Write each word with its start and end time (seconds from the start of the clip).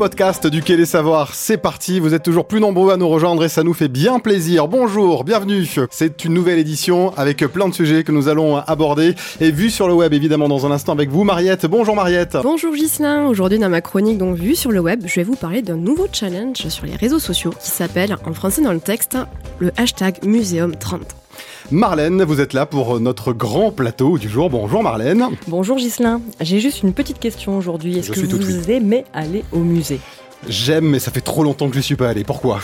podcast 0.00 0.46
du 0.46 0.62
Quai 0.62 0.78
des 0.78 0.86
Savoirs, 0.86 1.34
c'est 1.34 1.58
parti. 1.58 2.00
Vous 2.00 2.14
êtes 2.14 2.22
toujours 2.22 2.46
plus 2.46 2.58
nombreux 2.58 2.90
à 2.90 2.96
nous 2.96 3.06
rejoindre 3.06 3.44
et 3.44 3.50
ça 3.50 3.62
nous 3.62 3.74
fait 3.74 3.88
bien 3.88 4.18
plaisir. 4.18 4.66
Bonjour, 4.66 5.24
bienvenue. 5.24 5.68
C'est 5.90 6.24
une 6.24 6.32
nouvelle 6.32 6.58
édition 6.58 7.12
avec 7.18 7.44
plein 7.48 7.68
de 7.68 7.74
sujets 7.74 8.02
que 8.02 8.10
nous 8.10 8.28
allons 8.28 8.56
aborder 8.56 9.14
et 9.40 9.50
vu 9.50 9.68
sur 9.68 9.88
le 9.88 9.92
web 9.92 10.14
évidemment 10.14 10.48
dans 10.48 10.64
un 10.64 10.70
instant 10.70 10.92
avec 10.92 11.10
vous 11.10 11.22
Mariette. 11.22 11.66
Bonjour 11.66 11.94
Mariette. 11.94 12.38
Bonjour 12.42 12.74
Gislain. 12.74 13.26
Aujourd'hui 13.26 13.58
dans 13.58 13.68
ma 13.68 13.82
chronique 13.82 14.16
donc 14.16 14.38
vue 14.38 14.56
sur 14.56 14.70
le 14.70 14.80
web, 14.80 15.02
je 15.04 15.16
vais 15.16 15.22
vous 15.22 15.36
parler 15.36 15.60
d'un 15.60 15.76
nouveau 15.76 16.06
challenge 16.10 16.56
sur 16.56 16.86
les 16.86 16.96
réseaux 16.96 17.18
sociaux 17.18 17.52
qui 17.60 17.68
s'appelle 17.68 18.16
en 18.24 18.32
français 18.32 18.62
dans 18.62 18.72
le 18.72 18.80
texte 18.80 19.18
le 19.58 19.70
hashtag 19.76 20.24
Muséum 20.24 20.76
30. 20.76 21.19
Marlène, 21.70 22.22
vous 22.24 22.40
êtes 22.40 22.52
là 22.52 22.66
pour 22.66 23.00
notre 23.00 23.32
grand 23.32 23.70
plateau 23.70 24.18
du 24.18 24.28
jour. 24.28 24.50
Bonjour 24.50 24.82
Marlène. 24.82 25.24
Bonjour 25.46 25.78
Gislin. 25.78 26.20
J'ai 26.40 26.60
juste 26.60 26.82
une 26.82 26.92
petite 26.92 27.18
question 27.18 27.56
aujourd'hui. 27.56 27.98
Est-ce 27.98 28.10
que 28.10 28.20
vous 28.20 28.70
aimez 28.70 29.04
aller 29.12 29.44
au 29.52 29.58
musée? 29.58 30.00
J'aime, 30.48 30.86
mais 30.86 30.98
ça 30.98 31.10
fait 31.10 31.20
trop 31.20 31.42
longtemps 31.42 31.68
que 31.68 31.74
je 31.74 31.78
ne 31.78 31.84
suis 31.84 31.96
pas 31.96 32.08
allé. 32.08 32.24
Pourquoi? 32.24 32.60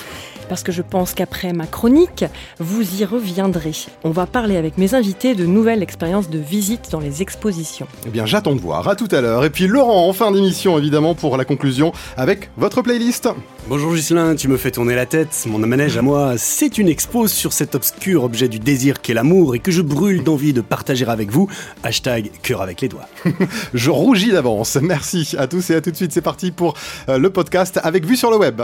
Parce 0.48 0.62
que 0.62 0.72
je 0.72 0.82
pense 0.82 1.14
qu'après 1.14 1.52
ma 1.52 1.66
chronique, 1.66 2.24
vous 2.58 3.00
y 3.00 3.04
reviendrez. 3.04 3.72
On 4.04 4.10
va 4.10 4.26
parler 4.26 4.56
avec 4.56 4.78
mes 4.78 4.94
invités 4.94 5.34
de 5.34 5.46
nouvelles 5.46 5.82
expériences 5.82 6.30
de 6.30 6.38
visite 6.38 6.90
dans 6.90 7.00
les 7.00 7.22
expositions. 7.22 7.86
Eh 8.06 8.10
bien, 8.10 8.26
j'attends 8.26 8.54
de 8.54 8.60
voir. 8.60 8.88
À 8.88 8.96
tout 8.96 9.08
à 9.10 9.20
l'heure. 9.20 9.44
Et 9.44 9.50
puis 9.50 9.66
Laurent, 9.66 10.08
en 10.08 10.12
fin 10.12 10.30
d'émission, 10.32 10.78
évidemment, 10.78 11.14
pour 11.14 11.36
la 11.36 11.44
conclusion, 11.44 11.92
avec 12.16 12.50
votre 12.56 12.82
playlist. 12.82 13.28
Bonjour 13.68 13.96
Gislain, 13.96 14.36
tu 14.36 14.46
me 14.46 14.56
fais 14.56 14.70
tourner 14.70 14.94
la 14.94 15.06
tête. 15.06 15.44
Mon 15.48 15.58
manège 15.58 15.96
à 15.96 16.02
moi, 16.02 16.34
c'est 16.36 16.78
une 16.78 16.88
expose 16.88 17.32
sur 17.32 17.52
cet 17.52 17.74
obscur 17.74 18.22
objet 18.22 18.48
du 18.48 18.60
désir 18.60 19.00
qu'est 19.00 19.14
l'amour 19.14 19.56
et 19.56 19.58
que 19.58 19.72
je 19.72 19.82
brûle 19.82 20.22
d'envie 20.22 20.52
de 20.52 20.60
partager 20.60 21.04
avec 21.06 21.30
vous. 21.30 21.48
Hashtag 21.82 22.30
cœur 22.42 22.62
avec 22.62 22.80
les 22.80 22.88
doigts. 22.88 23.08
je 23.74 23.90
rougis 23.90 24.30
d'avance. 24.30 24.76
Merci 24.80 25.34
à 25.38 25.46
tous 25.46 25.70
et 25.70 25.74
à 25.74 25.80
tout 25.80 25.90
de 25.90 25.96
suite. 25.96 26.12
C'est 26.12 26.22
parti 26.22 26.52
pour 26.52 26.74
euh, 27.08 27.18
le 27.18 27.30
podcast 27.30 27.80
avec 27.82 28.06
vue 28.06 28.16
sur 28.16 28.30
le 28.30 28.36
web. 28.36 28.62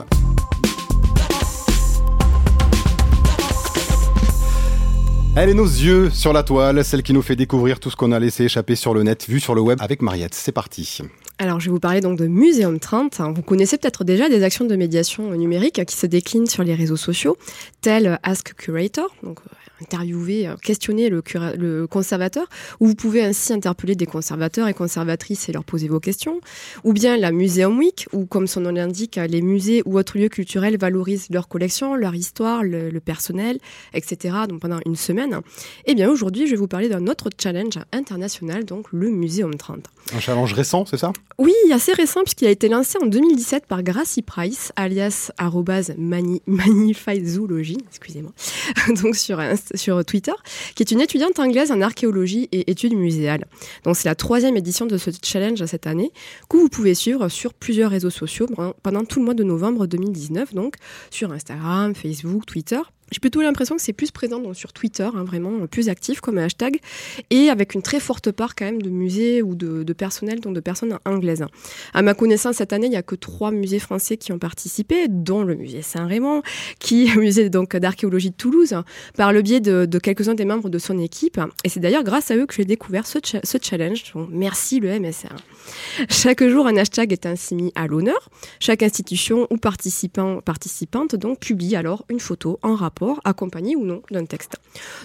Elle 5.34 5.48
est 5.48 5.54
nos 5.54 5.64
yeux 5.64 6.10
sur 6.10 6.34
la 6.34 6.42
toile, 6.42 6.84
celle 6.84 7.02
qui 7.02 7.14
nous 7.14 7.22
fait 7.22 7.36
découvrir 7.36 7.80
tout 7.80 7.88
ce 7.88 7.96
qu'on 7.96 8.12
a 8.12 8.20
laissé 8.20 8.44
échapper 8.44 8.76
sur 8.76 8.92
le 8.92 9.02
net, 9.02 9.26
vu 9.26 9.40
sur 9.40 9.54
le 9.54 9.62
web 9.62 9.78
avec 9.80 10.02
Mariette. 10.02 10.34
C'est 10.34 10.52
parti. 10.52 10.98
Alors, 11.38 11.58
je 11.58 11.66
vais 11.66 11.72
vous 11.72 11.80
parler 11.80 12.02
donc 12.02 12.18
de 12.18 12.26
Muséum 12.26 12.78
30. 12.78 13.18
Vous 13.34 13.40
connaissez 13.40 13.78
peut-être 13.78 14.04
déjà 14.04 14.28
des 14.28 14.42
actions 14.42 14.66
de 14.66 14.76
médiation 14.76 15.30
numérique 15.30 15.82
qui 15.86 15.96
se 15.96 16.04
déclinent 16.04 16.46
sur 16.46 16.64
les 16.64 16.74
réseaux 16.74 16.98
sociaux, 16.98 17.38
telles 17.80 18.18
Ask 18.22 18.54
Curator, 18.56 19.08
euh, 19.24 19.30
interviewer, 19.82 20.48
euh, 20.48 20.56
questionner 20.56 21.08
le, 21.08 21.22
le, 21.58 21.86
conservateur, 21.86 22.46
où 22.80 22.86
vous 22.86 22.94
pouvez 22.94 23.22
ainsi 23.22 23.52
interpeller 23.52 23.94
des 23.94 24.06
conservateurs 24.06 24.68
et 24.68 24.74
conservatrices 24.74 25.48
et 25.48 25.52
leur 25.52 25.64
poser 25.64 25.88
vos 25.88 26.00
questions, 26.00 26.40
ou 26.84 26.92
bien 26.92 27.16
la 27.16 27.32
Museum 27.32 27.78
Week, 27.78 28.06
où 28.12 28.24
comme 28.26 28.46
son 28.46 28.60
nom 28.60 28.70
l'indique, 28.70 29.18
les 29.28 29.42
musées 29.42 29.82
ou 29.84 29.98
autres 29.98 30.18
lieux 30.18 30.28
culturels 30.28 30.78
valorisent 30.78 31.28
leur 31.30 31.48
collection, 31.48 31.94
leur 31.94 32.14
histoire, 32.14 32.62
le, 32.62 32.90
personnel, 33.00 33.58
etc. 33.94 34.36
Donc 34.48 34.60
pendant 34.60 34.78
une 34.86 34.96
semaine. 34.96 35.40
Et 35.86 35.92
eh 35.92 35.94
bien 35.94 36.08
aujourd'hui, 36.08 36.46
je 36.46 36.52
vais 36.52 36.56
vous 36.56 36.68
parler 36.68 36.88
d'un 36.88 37.06
autre 37.08 37.30
challenge 37.40 37.78
international, 37.92 38.64
donc 38.64 38.86
le 38.92 39.10
Muséum 39.10 39.54
30. 39.54 39.86
Un 40.14 40.20
challenge 40.20 40.52
récent, 40.52 40.84
c'est 40.86 40.98
ça? 40.98 41.12
Oui, 41.38 41.54
assez 41.72 41.92
récent 41.92 42.22
puisqu'il 42.22 42.46
a 42.46 42.50
été 42.50 42.68
lancé 42.68 42.98
en 43.02 43.06
2017 43.06 43.66
par 43.66 43.82
Gracie 43.82 44.22
Price, 44.22 44.72
alias 44.76 45.30
mani, 45.98 46.42
Zoology, 47.24 47.78
excusez-moi, 47.88 48.32
donc 49.02 49.16
sur, 49.16 49.40
sur 49.74 50.04
Twitter, 50.04 50.32
qui 50.74 50.82
est 50.82 50.90
une 50.90 51.00
étudiante 51.00 51.38
anglaise 51.38 51.70
en 51.70 51.80
archéologie 51.80 52.48
et 52.52 52.70
études 52.70 52.94
muséales. 52.94 53.46
Donc 53.84 53.96
c'est 53.96 54.08
la 54.08 54.14
troisième 54.14 54.56
édition 54.56 54.86
de 54.86 54.96
ce 54.98 55.10
challenge 55.22 55.64
cette 55.64 55.86
année, 55.86 56.12
que 56.48 56.56
vous 56.56 56.68
pouvez 56.68 56.94
suivre 56.94 57.28
sur 57.28 57.54
plusieurs 57.54 57.90
réseaux 57.90 58.10
sociaux 58.10 58.46
pendant 58.82 59.04
tout 59.04 59.20
le 59.20 59.24
mois 59.24 59.34
de 59.34 59.44
novembre 59.44 59.86
2019, 59.86 60.54
donc 60.54 60.76
sur 61.10 61.32
Instagram, 61.32 61.94
Facebook, 61.94 62.46
Twitter. 62.46 62.80
J'ai 63.12 63.20
plutôt 63.20 63.42
l'impression 63.42 63.76
que 63.76 63.82
c'est 63.82 63.92
plus 63.92 64.10
présent 64.10 64.40
donc, 64.40 64.56
sur 64.56 64.72
Twitter, 64.72 65.08
hein, 65.14 65.24
vraiment 65.24 65.66
plus 65.66 65.88
actif 65.90 66.20
comme 66.20 66.38
hashtag, 66.38 66.80
et 67.30 67.50
avec 67.50 67.74
une 67.74 67.82
très 67.82 68.00
forte 68.00 68.32
part 68.32 68.54
quand 68.54 68.64
même 68.64 68.80
de 68.80 68.88
musées 68.88 69.42
ou 69.42 69.54
de, 69.54 69.82
de 69.82 69.92
personnel, 69.92 70.40
donc 70.40 70.54
de 70.54 70.60
personnes 70.60 70.98
anglaises. 71.04 71.44
À 71.92 72.00
ma 72.00 72.14
connaissance, 72.14 72.56
cette 72.56 72.72
année, 72.72 72.86
il 72.86 72.90
n'y 72.90 72.96
a 72.96 73.02
que 73.02 73.14
trois 73.14 73.50
musées 73.50 73.78
français 73.78 74.16
qui 74.16 74.32
ont 74.32 74.38
participé, 74.38 75.08
dont 75.08 75.42
le 75.42 75.54
musée 75.54 75.82
Saint-Raymond, 75.82 76.42
qui 76.78 77.06
est 77.06 77.16
musée 77.16 77.50
donc 77.50 77.76
d'archéologie 77.76 78.30
de 78.30 78.36
Toulouse, 78.36 78.74
par 79.16 79.32
le 79.32 79.42
biais 79.42 79.60
de, 79.60 79.84
de 79.84 79.98
quelques-uns 79.98 80.34
des 80.34 80.46
membres 80.46 80.70
de 80.70 80.78
son 80.78 80.98
équipe. 80.98 81.38
Et 81.64 81.68
c'est 81.68 81.80
d'ailleurs 81.80 82.04
grâce 82.04 82.30
à 82.30 82.36
eux 82.36 82.46
que 82.46 82.54
j'ai 82.54 82.64
découvert 82.64 83.06
ce, 83.06 83.18
ce 83.22 83.58
challenge. 83.60 84.12
Donc, 84.14 84.28
merci 84.32 84.80
le 84.80 84.98
MSR. 84.98 85.36
Chaque 86.08 86.42
jour, 86.46 86.66
un 86.66 86.76
hashtag 86.76 87.12
est 87.12 87.26
ainsi 87.26 87.54
mis 87.54 87.72
à 87.74 87.86
l'honneur. 87.86 88.30
Chaque 88.58 88.82
institution 88.82 89.46
ou 89.50 89.58
participant, 89.58 90.40
participante 90.40 91.14
donc 91.14 91.40
publie 91.40 91.76
alors 91.76 92.06
une 92.08 92.20
photo 92.20 92.58
en 92.62 92.74
rapport 92.74 93.01
accompagné 93.24 93.76
ou 93.76 93.84
non 93.84 94.02
d'un 94.10 94.24
texte. 94.24 94.56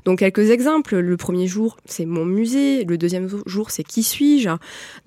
Donc 0.05 0.19
quelques 0.19 0.49
exemples. 0.49 0.97
Le 0.97 1.17
premier 1.17 1.47
jour, 1.47 1.77
c'est 1.85 2.05
mon 2.05 2.25
musée. 2.25 2.83
Le 2.83 2.97
deuxième 2.97 3.27
jour, 3.45 3.71
c'est 3.71 3.83
qui 3.83 4.03
suis-je? 4.03 4.49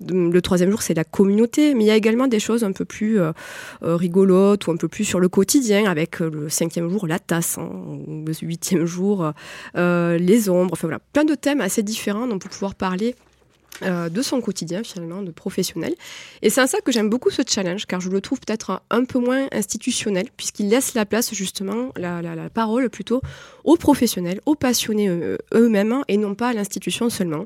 Le 0.09 0.39
troisième 0.41 0.69
jour, 0.69 0.81
c'est 0.81 0.93
la 0.93 1.03
communauté. 1.03 1.73
Mais 1.73 1.83
il 1.83 1.87
y 1.87 1.91
a 1.91 1.95
également 1.95 2.27
des 2.27 2.39
choses 2.39 2.63
un 2.63 2.71
peu 2.71 2.85
plus 2.85 3.19
euh, 3.19 3.31
euh, 3.83 3.95
rigolotes 3.95 4.67
ou 4.67 4.71
un 4.71 4.77
peu 4.77 4.87
plus 4.87 5.05
sur 5.05 5.19
le 5.19 5.29
quotidien, 5.29 5.89
avec 5.89 6.21
euh, 6.21 6.29
le 6.29 6.49
cinquième 6.49 6.89
jour, 6.89 7.07
la 7.07 7.19
tasse. 7.19 7.57
Hein, 7.57 7.69
le 8.07 8.33
huitième 8.41 8.85
jour, 8.85 9.31
les 9.75 10.49
ombres. 10.49 10.73
Enfin 10.73 10.87
voilà, 10.87 10.99
plein 11.13 11.25
de 11.25 11.35
thèmes 11.35 11.61
assez 11.61 11.83
différents 11.83 12.27
dont 12.27 12.39
pour 12.39 12.49
pouvoir 12.49 12.75
parler 12.75 13.15
euh, 13.83 14.09
de 14.09 14.21
son 14.21 14.41
quotidien 14.41 14.83
finalement, 14.83 15.21
de 15.21 15.31
professionnel. 15.31 15.93
Et 16.41 16.49
c'est 16.49 16.61
un 16.61 16.67
ça 16.67 16.79
que 16.81 16.91
j'aime 16.91 17.09
beaucoup 17.09 17.29
ce 17.29 17.41
challenge, 17.47 17.85
car 17.85 17.99
je 18.01 18.09
le 18.09 18.21
trouve 18.21 18.39
peut-être 18.39 18.81
un 18.89 19.05
peu 19.05 19.19
moins 19.19 19.47
institutionnel, 19.51 20.27
puisqu'il 20.37 20.69
laisse 20.69 20.93
la 20.93 21.05
place 21.05 21.33
justement, 21.33 21.91
la, 21.95 22.21
la, 22.21 22.49
parole 22.49 22.89
plutôt, 22.89 23.21
aux 23.63 23.77
professionnels, 23.77 24.41
aux 24.45 24.55
passionnés 24.55 25.09
euh, 25.09 25.37
eux-mêmes, 25.53 26.03
et 26.07 26.17
non 26.17 26.35
pas 26.35 26.49
à 26.49 26.53
l'institution 26.53 27.09
seulement. 27.09 27.43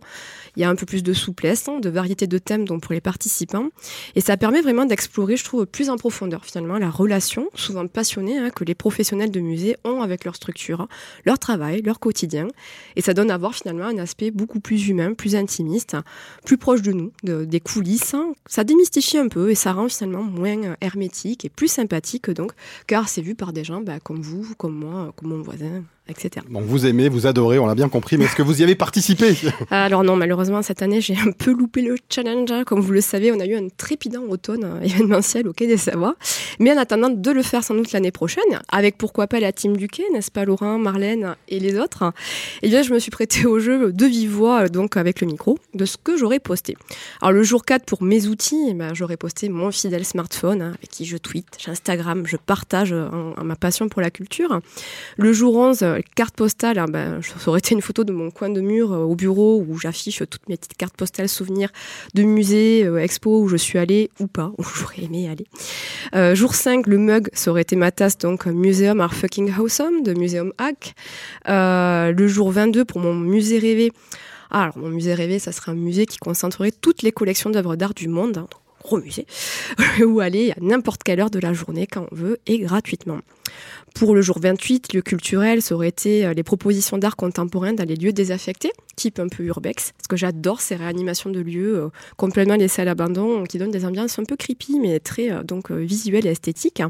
Il 0.55 0.61
y 0.61 0.63
a 0.63 0.69
un 0.69 0.75
peu 0.75 0.85
plus 0.85 1.03
de 1.03 1.13
souplesse, 1.13 1.67
hein, 1.67 1.79
de 1.79 1.89
variété 1.89 2.27
de 2.27 2.37
thèmes 2.37 2.65
donc 2.65 2.81
pour 2.81 2.93
les 2.93 3.01
participants, 3.01 3.69
et 4.15 4.21
ça 4.21 4.37
permet 4.37 4.61
vraiment 4.61 4.85
d'explorer, 4.85 5.37
je 5.37 5.43
trouve, 5.43 5.65
plus 5.65 5.89
en 5.89 5.97
profondeur 5.97 6.45
finalement 6.45 6.77
la 6.77 6.89
relation, 6.89 7.49
souvent 7.53 7.87
passionnée, 7.87 8.37
hein, 8.37 8.49
que 8.49 8.63
les 8.63 8.75
professionnels 8.75 9.31
de 9.31 9.39
musée 9.39 9.77
ont 9.83 10.01
avec 10.01 10.25
leur 10.25 10.35
structure, 10.35 10.87
leur 11.25 11.39
travail, 11.39 11.81
leur 11.81 11.99
quotidien, 11.99 12.47
et 12.95 13.01
ça 13.01 13.13
donne 13.13 13.31
à 13.31 13.37
voir 13.37 13.53
finalement 13.53 13.85
un 13.85 13.97
aspect 13.97 14.31
beaucoup 14.31 14.59
plus 14.59 14.87
humain, 14.87 15.13
plus 15.13 15.35
intimiste, 15.35 15.97
plus 16.45 16.57
proche 16.57 16.81
de 16.81 16.91
nous, 16.91 17.11
des 17.23 17.59
coulisses. 17.59 18.13
Hein. 18.13 18.33
Ça 18.45 18.63
démystifie 18.63 19.17
un 19.17 19.27
peu 19.27 19.49
et 19.49 19.55
ça 19.55 19.73
rend 19.73 19.89
finalement 19.89 20.23
moins 20.23 20.63
euh, 20.63 20.75
hermétique 20.81 21.45
et 21.45 21.49
plus 21.49 21.67
sympathique 21.67 22.29
donc, 22.29 22.51
car 22.87 23.09
c'est 23.09 23.21
vu 23.21 23.35
par 23.35 23.53
des 23.53 23.63
gens 23.63 23.81
bah, 23.81 23.99
comme 23.99 24.21
vous, 24.21 24.53
comme 24.57 24.75
moi, 24.75 25.13
comme 25.15 25.29
mon 25.29 25.41
voisin, 25.41 25.83
etc. 26.07 26.45
Donc 26.49 26.63
vous 26.65 26.85
aimez, 26.85 27.09
vous 27.09 27.27
adorez, 27.27 27.57
on 27.59 27.65
l'a 27.65 27.75
bien 27.75 27.89
compris, 27.89 28.17
mais 28.17 28.25
est-ce 28.25 28.35
que 28.35 28.41
vous 28.41 28.61
y 28.61 28.63
avez 28.63 28.75
participé 28.75 29.35
Alors 29.71 30.03
non, 30.03 30.15
malheureusement 30.15 30.61
cette 30.61 30.81
année 30.81 31.01
j'ai 31.01 31.15
un 31.17 31.31
peu 31.31 31.51
loupé 31.51 31.81
le 31.81 31.95
challenge. 32.09 32.51
Hein. 32.51 32.63
Comme 32.63 32.79
vous 32.79 32.91
le 32.91 33.01
savez, 33.01 33.31
on 33.31 33.39
a 33.39 33.45
eu 33.45 33.55
un 33.55 33.67
trépidant 33.75 34.23
automne 34.23 34.63
euh, 34.63 34.81
événementiel 34.83 35.47
au 35.47 35.53
Quai 35.53 35.67
des 35.67 35.77
Savoies. 35.77 36.15
Mais 36.59 36.71
en 36.71 36.77
attendant 36.77 37.09
de 37.09 37.31
le 37.31 37.41
faire 37.41 37.63
sans 37.63 37.73
doute 37.73 37.91
l'année 37.91 38.11
prochaine, 38.11 38.43
avec 38.69 38.97
pourquoi 38.97 39.27
pas 39.27 39.39
la 39.39 39.51
team 39.51 39.77
du 39.77 39.87
Quai, 39.87 40.03
n'est-ce 40.13 40.31
pas 40.31 40.45
Laurent, 40.45 40.77
Marlène 40.77 41.35
et 41.47 41.59
les 41.59 41.79
autres, 41.79 42.11
eh 42.61 42.69
bien 42.69 42.83
je 42.83 42.93
me 42.93 42.99
suis 42.99 43.11
prêtée 43.11 43.45
au 43.45 43.59
jeu 43.59 43.91
de 43.91 44.05
vive 44.05 44.31
voix, 44.31 44.69
donc 44.69 44.97
avec 44.97 45.21
le 45.21 45.27
micro, 45.27 45.57
de 45.73 45.85
ce 45.85 45.97
que 45.97 46.17
j'aurais 46.17 46.39
posté. 46.39 46.77
Alors 47.21 47.31
le 47.31 47.43
jour 47.43 47.65
4 47.65 47.85
pour 47.85 48.03
mes 48.03 48.27
outils, 48.27 48.67
eh 48.69 48.73
ben, 48.73 48.93
j'aurais 48.93 49.17
posté 49.17 49.49
mon 49.49 49.71
fidèle 49.71 50.05
smartphone 50.05 50.61
hein, 50.61 50.73
avec 50.77 50.89
qui 50.89 51.05
je 51.05 51.17
tweete, 51.17 51.57
j'Instagram, 51.63 52.25
je 52.27 52.37
partage 52.37 52.93
ma 53.43 53.55
passion 53.55 53.89
pour 53.89 54.01
la 54.01 54.11
culture. 54.11 54.59
Le 55.17 55.33
jour 55.33 55.55
11, 55.55 55.83
carte 56.01 56.35
postale, 56.35 56.79
hein, 56.79 56.85
ben, 56.89 57.21
ça 57.21 57.49
aurait 57.49 57.59
été 57.59 57.73
une 57.73 57.81
photo 57.81 58.03
de 58.03 58.11
mon 58.11 58.31
coin 58.31 58.49
de 58.49 58.61
mur 58.61 58.93
euh, 58.93 58.97
au 58.99 59.15
bureau 59.15 59.63
où 59.67 59.77
j'affiche 59.77 60.23
toutes 60.29 60.47
mes 60.49 60.57
petites 60.57 60.77
cartes 60.77 60.95
postales 60.95 61.29
souvenirs 61.29 61.69
de 62.13 62.23
musées, 62.23 62.83
euh, 62.83 62.97
expos 62.97 63.43
où 63.43 63.47
je 63.47 63.57
suis 63.57 63.79
allée 63.79 64.09
ou 64.19 64.27
pas, 64.27 64.51
où 64.57 64.63
j'aurais 64.63 65.03
aimé 65.03 65.29
aller. 65.29 65.45
Euh, 66.15 66.35
jour 66.35 66.55
5, 66.55 66.87
le 66.87 66.97
mug, 66.97 67.29
ça 67.33 67.51
aurait 67.51 67.61
été 67.61 67.75
ma 67.75 67.91
tasse, 67.91 68.17
donc 68.17 68.45
Museum 68.45 69.01
are 69.01 69.13
fucking 69.13 69.53
awesome 69.57 70.03
de 70.03 70.13
Museum 70.13 70.53
Hack. 70.57 70.95
le 71.45 72.27
jour 72.27 72.51
22 72.51 72.85
pour 72.85 72.99
mon 72.99 73.13
musée 73.13 73.59
rêvé. 73.59 73.91
Ah, 74.51 74.63
alors 74.63 74.77
mon 74.77 74.89
musée 74.89 75.13
rêvé, 75.13 75.39
ça 75.39 75.51
serait 75.51 75.71
un 75.71 75.75
musée 75.75 76.05
qui 76.05 76.17
concentrerait 76.17 76.71
toutes 76.71 77.01
les 77.01 77.11
collections 77.11 77.49
d'œuvres 77.49 77.75
d'art 77.75 77.93
du 77.93 78.07
monde, 78.07 78.37
hein, 78.37 78.47
gros 78.85 78.99
musée, 78.99 79.25
où 80.05 80.19
aller 80.19 80.51
à 80.51 80.55
n'importe 80.61 81.03
quelle 81.03 81.19
heure 81.19 81.31
de 81.31 81.39
la 81.39 81.53
journée 81.53 81.87
quand 81.87 82.07
on 82.11 82.15
veut 82.15 82.37
et 82.45 82.59
gratuitement. 82.59 83.19
Pour 83.95 84.13
le 84.13 84.21
jour 84.21 84.39
28, 84.41 84.93
lieu 84.93 85.01
culturel, 85.01 85.61
ça 85.61 85.73
aurait 85.73 85.87
été 85.87 86.25
euh, 86.25 86.33
les 86.33 86.43
propositions 86.43 86.97
d'art 86.97 87.15
contemporain 87.15 87.71
dans 87.71 87.87
les 87.87 87.95
lieux 87.95 88.11
désaffectés, 88.11 88.73
type 88.97 89.19
un 89.19 89.29
peu 89.29 89.43
urbex, 89.43 89.93
parce 89.93 90.07
que 90.07 90.17
j'adore 90.17 90.59
ces 90.59 90.75
réanimations 90.75 91.29
de 91.29 91.39
lieux 91.39 91.77
euh, 91.77 91.89
complètement 92.17 92.55
laissés 92.55 92.81
à 92.81 92.85
l'abandon, 92.85 93.45
qui 93.45 93.57
donnent 93.57 93.71
des 93.71 93.85
ambiances 93.85 94.19
un 94.19 94.25
peu 94.25 94.35
creepy, 94.35 94.79
mais 94.81 94.99
très 94.99 95.31
euh, 95.31 95.43
donc 95.43 95.71
visuelles 95.71 96.27
et 96.27 96.31
esthétiques. 96.31 96.83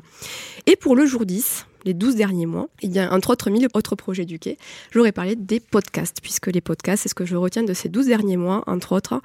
Et 0.66 0.76
pour 0.76 0.96
le 0.96 1.06
jour 1.06 1.28
10, 1.28 1.68
les 1.86 1.94
12 1.94 2.16
derniers 2.16 2.46
mois, 2.46 2.68
il 2.82 2.92
y 2.92 3.00
a 3.00 3.12
entre 3.14 3.30
autres 3.30 3.50
mille 3.50 3.68
autres 3.74 3.96
projets 3.96 4.26
du 4.26 4.40
quai, 4.40 4.58
j'aurais 4.92 5.12
parlé 5.12 5.36
des 5.36 5.60
podcasts, 5.60 6.18
puisque 6.22 6.48
les 6.48 6.62
podcasts, 6.62 7.04
c'est 7.04 7.10
ce 7.10 7.16
que 7.16 7.26
je 7.26 7.36
retiens 7.36 7.64
de 7.64 7.74
ces 7.74 7.90
12 7.90 8.08
derniers 8.08 8.38
mois, 8.38 8.64
entre 8.68 8.94
autres, 8.94 9.22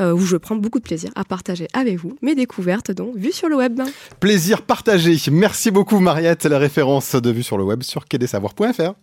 euh, 0.00 0.12
où 0.12 0.20
je 0.20 0.36
prends 0.36 0.56
beaucoup 0.56 0.78
de 0.78 0.84
plaisir 0.84 1.10
à 1.14 1.24
partager 1.24 1.68
avec 1.72 1.98
vous 1.98 2.16
mes 2.22 2.34
découvertes, 2.34 2.90
donc 2.90 3.16
vues 3.16 3.32
sur 3.32 3.48
le 3.48 3.56
web. 3.56 3.80
Plaisir 4.20 4.62
partagé. 4.62 5.16
Merci 5.30 5.70
beaucoup 5.70 5.98
Mariette, 5.98 6.44
la 6.44 6.58
référence 6.58 7.14
de 7.14 7.30
Vue 7.30 7.42
sur 7.42 7.58
le 7.58 7.64
web 7.64 7.82
sur 7.82 8.06
quai-des-savoirs.fr. 8.06 8.94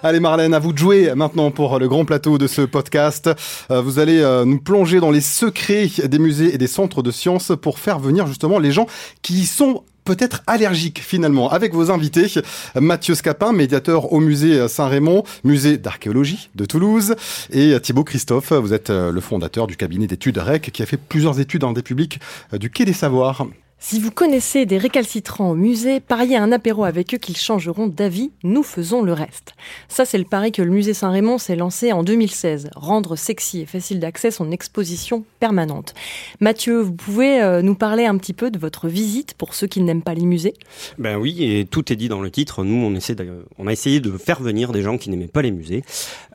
Allez 0.00 0.20
Marlène, 0.20 0.54
à 0.54 0.60
vous 0.60 0.72
de 0.72 0.78
jouer 0.78 1.12
maintenant 1.16 1.50
pour 1.50 1.80
le 1.80 1.88
grand 1.88 2.04
plateau 2.04 2.38
de 2.38 2.46
ce 2.46 2.62
podcast. 2.62 3.28
Euh, 3.72 3.80
vous 3.80 3.98
allez 3.98 4.20
euh, 4.20 4.44
nous 4.44 4.60
plonger 4.60 5.00
dans 5.00 5.10
les 5.10 5.20
secrets 5.20 5.88
des 6.04 6.20
musées 6.20 6.54
et 6.54 6.58
des 6.58 6.68
centres 6.68 7.02
de 7.02 7.10
sciences 7.10 7.50
pour 7.60 7.80
faire 7.80 7.98
venir 7.98 8.28
justement 8.28 8.60
les 8.60 8.70
gens 8.70 8.86
qui 9.22 9.44
sont 9.44 9.82
peut-être 10.04 10.42
allergiques 10.46 11.00
finalement 11.00 11.50
avec 11.50 11.74
vos 11.74 11.90
invités. 11.90 12.32
Mathieu 12.76 13.16
Scapin, 13.16 13.52
médiateur 13.52 14.12
au 14.12 14.20
musée 14.20 14.68
Saint-Raymond, 14.68 15.24
musée 15.42 15.78
d'archéologie 15.78 16.48
de 16.54 16.64
Toulouse, 16.64 17.16
et 17.50 17.78
Thibaut 17.80 18.04
Christophe, 18.04 18.52
vous 18.52 18.72
êtes 18.72 18.90
euh, 18.90 19.10
le 19.10 19.20
fondateur 19.20 19.66
du 19.66 19.76
cabinet 19.76 20.06
d'études 20.06 20.38
REC 20.38 20.70
qui 20.70 20.82
a 20.84 20.86
fait 20.86 20.96
plusieurs 20.96 21.40
études 21.40 21.64
en 21.64 21.72
des 21.72 21.82
publics 21.82 22.20
du 22.52 22.70
Quai 22.70 22.84
des 22.84 22.92
Savoirs. 22.92 23.46
Si 23.80 24.00
vous 24.00 24.10
connaissez 24.10 24.66
des 24.66 24.76
récalcitrants 24.76 25.50
au 25.50 25.54
musée, 25.54 26.00
pariez 26.00 26.36
un 26.36 26.50
apéro 26.50 26.82
avec 26.82 27.14
eux 27.14 27.18
qu'ils 27.18 27.36
changeront 27.36 27.86
d'avis, 27.86 28.32
nous 28.42 28.64
faisons 28.64 29.02
le 29.02 29.12
reste. 29.12 29.54
Ça, 29.86 30.04
c'est 30.04 30.18
le 30.18 30.24
pari 30.24 30.50
que 30.50 30.62
le 30.62 30.70
musée 30.70 30.94
Saint-Raymond 30.94 31.38
s'est 31.38 31.54
lancé 31.54 31.92
en 31.92 32.02
2016, 32.02 32.70
rendre 32.74 33.14
sexy 33.14 33.60
et 33.60 33.66
facile 33.66 34.00
d'accès 34.00 34.32
son 34.32 34.50
exposition 34.50 35.24
permanente. 35.38 35.94
Mathieu, 36.40 36.80
vous 36.80 36.92
pouvez 36.92 37.40
euh, 37.40 37.62
nous 37.62 37.76
parler 37.76 38.04
un 38.04 38.18
petit 38.18 38.32
peu 38.32 38.50
de 38.50 38.58
votre 38.58 38.88
visite 38.88 39.34
pour 39.34 39.54
ceux 39.54 39.68
qui 39.68 39.80
n'aiment 39.80 40.02
pas 40.02 40.14
les 40.14 40.26
musées? 40.26 40.54
Ben 40.98 41.16
oui, 41.16 41.44
et 41.44 41.64
tout 41.64 41.92
est 41.92 41.96
dit 41.96 42.08
dans 42.08 42.20
le 42.20 42.32
titre. 42.32 42.64
Nous, 42.64 42.84
on, 42.84 42.96
essaie 42.96 43.14
on 43.58 43.68
a 43.68 43.72
essayé 43.72 44.00
de 44.00 44.10
faire 44.18 44.42
venir 44.42 44.72
des 44.72 44.82
gens 44.82 44.98
qui 44.98 45.08
n'aimaient 45.08 45.28
pas 45.28 45.42
les 45.42 45.52
musées. 45.52 45.84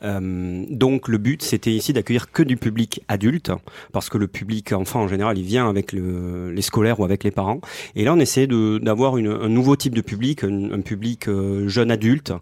Euh, 0.02 0.64
donc 0.70 1.08
le 1.08 1.18
but, 1.18 1.42
c'était 1.42 1.72
ici 1.72 1.92
d'accueillir 1.92 2.32
que 2.32 2.42
du 2.42 2.56
public 2.56 3.02
adulte, 3.08 3.52
parce 3.92 4.08
que 4.08 4.16
le 4.16 4.28
public 4.28 4.72
enfant, 4.72 5.02
en 5.02 5.08
général, 5.08 5.36
il 5.36 5.44
vient 5.44 5.68
avec 5.68 5.92
le, 5.92 6.50
les 6.50 6.62
scolaires 6.62 7.00
ou 7.00 7.04
avec 7.04 7.22
les 7.22 7.33
parents. 7.34 7.60
Et 7.94 8.04
là, 8.04 8.14
on 8.14 8.18
essaie 8.18 8.46
d'avoir 8.46 9.16
un 9.16 9.48
nouveau 9.48 9.76
type 9.76 9.94
de 9.94 10.00
public, 10.00 10.44
un, 10.44 10.80
public 10.80 11.28
euh, 11.28 11.68
jeune 11.68 11.90
adulte, 11.90 12.32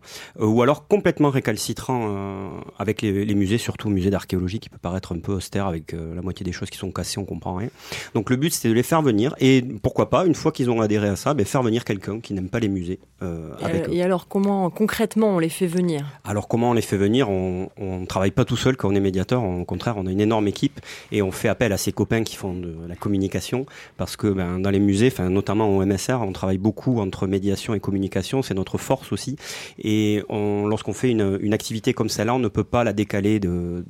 euh, 0.41 0.47
ou 0.47 0.63
alors 0.63 0.87
complètement 0.87 1.31
récalcitrant 1.31 2.09
euh, 2.11 2.49
avec 2.79 3.03
les, 3.03 3.25
les, 3.25 3.35
musées, 3.35 3.59
surtout 3.59 3.89
le 3.89 3.95
musée 3.95 4.11
d'archéologie 4.11 4.61
qui 4.61 4.69
peut 4.69 4.79
paraître 4.79 5.15
un 5.15 5.19
peu 5.19 5.33
austère 5.33 5.67
avec 5.67 5.93
la 5.93 6.23
moitié 6.23 6.45
des 6.45 6.53
choses 6.53 6.71
qui 6.71 6.79
sont 6.79 6.91
cassées, 6.91 7.19
on 7.19 7.25
comprend 7.25 7.55
rien. 7.57 7.69
Donc 8.15 8.31
le 8.31 8.37
but, 8.37 8.53
c'était 8.53 8.69
de 8.69 8.75
les 8.75 8.83
faire 8.83 9.03
venir, 9.03 9.35
et 9.41 9.63
pourquoi 9.83 10.11
pas, 10.11 10.27
une 10.27 10.35
fois 10.35 10.53
qu'ils 10.53 10.71
ont 10.71 10.81
adhéré 10.81 11.09
à 11.09 11.17
ça, 11.17 11.35
ben, 11.35 11.45
faire 11.45 11.63
venir 11.63 11.85
quelqu'un 11.85 12.21
qui 12.21 12.35
n'aime 12.35 12.49
pas 12.49 12.61
les 12.61 12.69
musées. 12.69 13.01
Et, 13.23 13.65
avec 13.65 13.89
et 13.91 14.03
alors, 14.03 14.29
comment 14.29 14.69
concrètement 14.71 15.37
on 15.37 15.39
les 15.39 15.49
fait 15.49 15.67
venir? 15.67 16.07
Alors 16.25 16.49
comment 16.49 16.71
on 16.71 16.75
les 16.75 16.83
fait 16.83 16.97
venir? 16.97 17.31
On 17.31 17.71
ne 17.79 18.07
travaille 18.07 18.31
pas 18.31 18.45
tout 18.45 18.57
seul 18.57 18.77
quand 18.77 18.89
on 18.89 18.95
est 18.95 19.01
médiateur, 19.01 19.43
au 19.45 19.65
contraire, 19.65 19.95
on 19.97 20.07
a 20.07 20.11
une 20.11 20.21
énorme 20.21 20.49
équipe, 20.49 20.81
et 21.11 21.23
on 21.23 21.31
fait 21.31 21.49
appel 21.49 21.73
à 21.73 21.77
ses 21.77 21.93
copains 21.93 22.25
qui 22.25 22.37
font 22.37 22.55
de 22.55 22.75
la 22.89 22.97
communication, 22.97 23.67
parce 23.97 24.17
que 24.17 24.29
ben, 24.29 24.59
dans 24.59 24.71
les 24.71 24.81
musées, 24.83 25.09
enfin 25.09 25.31
notamment 25.31 25.69
au 25.69 25.85
MSR, 25.85 26.21
on 26.23 26.33
travaille 26.33 26.59
beaucoup 26.59 26.99
entre 27.01 27.27
médiation 27.27 27.75
et 27.75 27.81
communication, 27.81 28.43
c'est 28.43 28.55
notre 28.55 28.79
force 28.79 29.13
aussi. 29.13 29.37
Et 29.79 30.23
lorsqu'on 30.31 30.93
fait 30.93 31.11
une, 31.11 31.53
activité 31.53 31.93
comme 31.93 32.09
celle-là, 32.09 32.35
on 32.35 32.39
ne 32.39 32.49
peut 32.49 32.65
pas 32.65 32.85
la 32.85 32.93
décaler 32.93 33.41
de, 33.41 33.85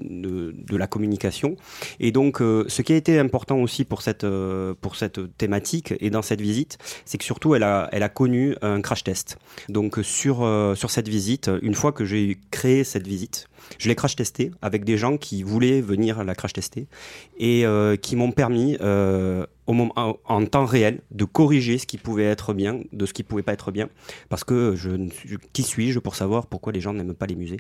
la 0.71 0.87
communication. 0.87 1.56
Et 2.00 2.12
donc, 2.12 2.41
euh, 2.41 2.65
ce 2.69 2.83
qui 2.83 2.93
a 2.93 2.97
été 2.97 3.19
important 3.19 3.59
aussi 3.59 3.85
pour 3.85 4.03
cette 4.03 4.25
euh, 4.25 4.75
pour 4.81 4.97
cette 4.97 5.37
thématique 5.37 5.94
et 6.00 6.11
dans 6.11 6.23
cette 6.23 6.41
visite, 6.41 6.79
c'est 7.05 7.19
que 7.19 7.25
surtout 7.25 7.55
elle 7.55 7.62
a 7.62 8.09
connu 8.09 8.56
un 8.62 8.81
crash 8.81 9.05
test. 9.05 9.39
Donc 9.69 9.99
sur 10.03 10.43
euh, 10.43 10.75
sur 10.75 10.91
cette 10.91 11.09
visite, 11.09 11.50
une 11.62 11.75
fois 11.75 11.93
que 11.93 12.05
j'ai 12.05 12.39
créé 12.50 12.85
cette 12.85 13.06
visite, 13.06 13.49
je 13.79 13.89
l'ai 13.89 13.94
crash 13.94 14.17
testé 14.17 14.50
avec 14.61 14.85
des 14.85 14.97
gens 14.97 15.17
qui 15.17 15.43
voulaient 15.43 15.81
venir 15.81 16.25
la 16.25 16.35
crash 16.35 16.53
tester 16.53 16.87
et 17.39 17.65
qui 18.03 18.17
m'ont 18.17 18.33
permis 18.33 18.77
au 19.73 19.75
moment, 19.75 20.19
en, 20.27 20.45
temps 20.45 20.67
réel 20.67 21.01
de 21.11 21.25
corriger 21.25 21.79
ce 21.79 21.87
qui 21.87 21.97
pouvait 21.97 22.25
être 22.25 22.53
bien 22.53 22.81
de 22.93 23.07
ce 23.07 23.15
qui 23.15 23.23
pouvait 23.23 23.43
pas 23.43 23.55
être 23.55 23.73
bien. 23.73 23.89
Parce 24.29 24.45
que 24.45 24.75
je, 24.77 24.91
qui 25.55 25.63
suis-je 25.63 25.99
pour 25.99 26.15
savoir 26.15 26.47
pourquoi 26.47 26.75
les 26.75 26.81
gens 26.81 26.93
n'aiment 26.93 27.15
pas 27.15 27.27
les 27.27 27.37
musées? 27.37 27.57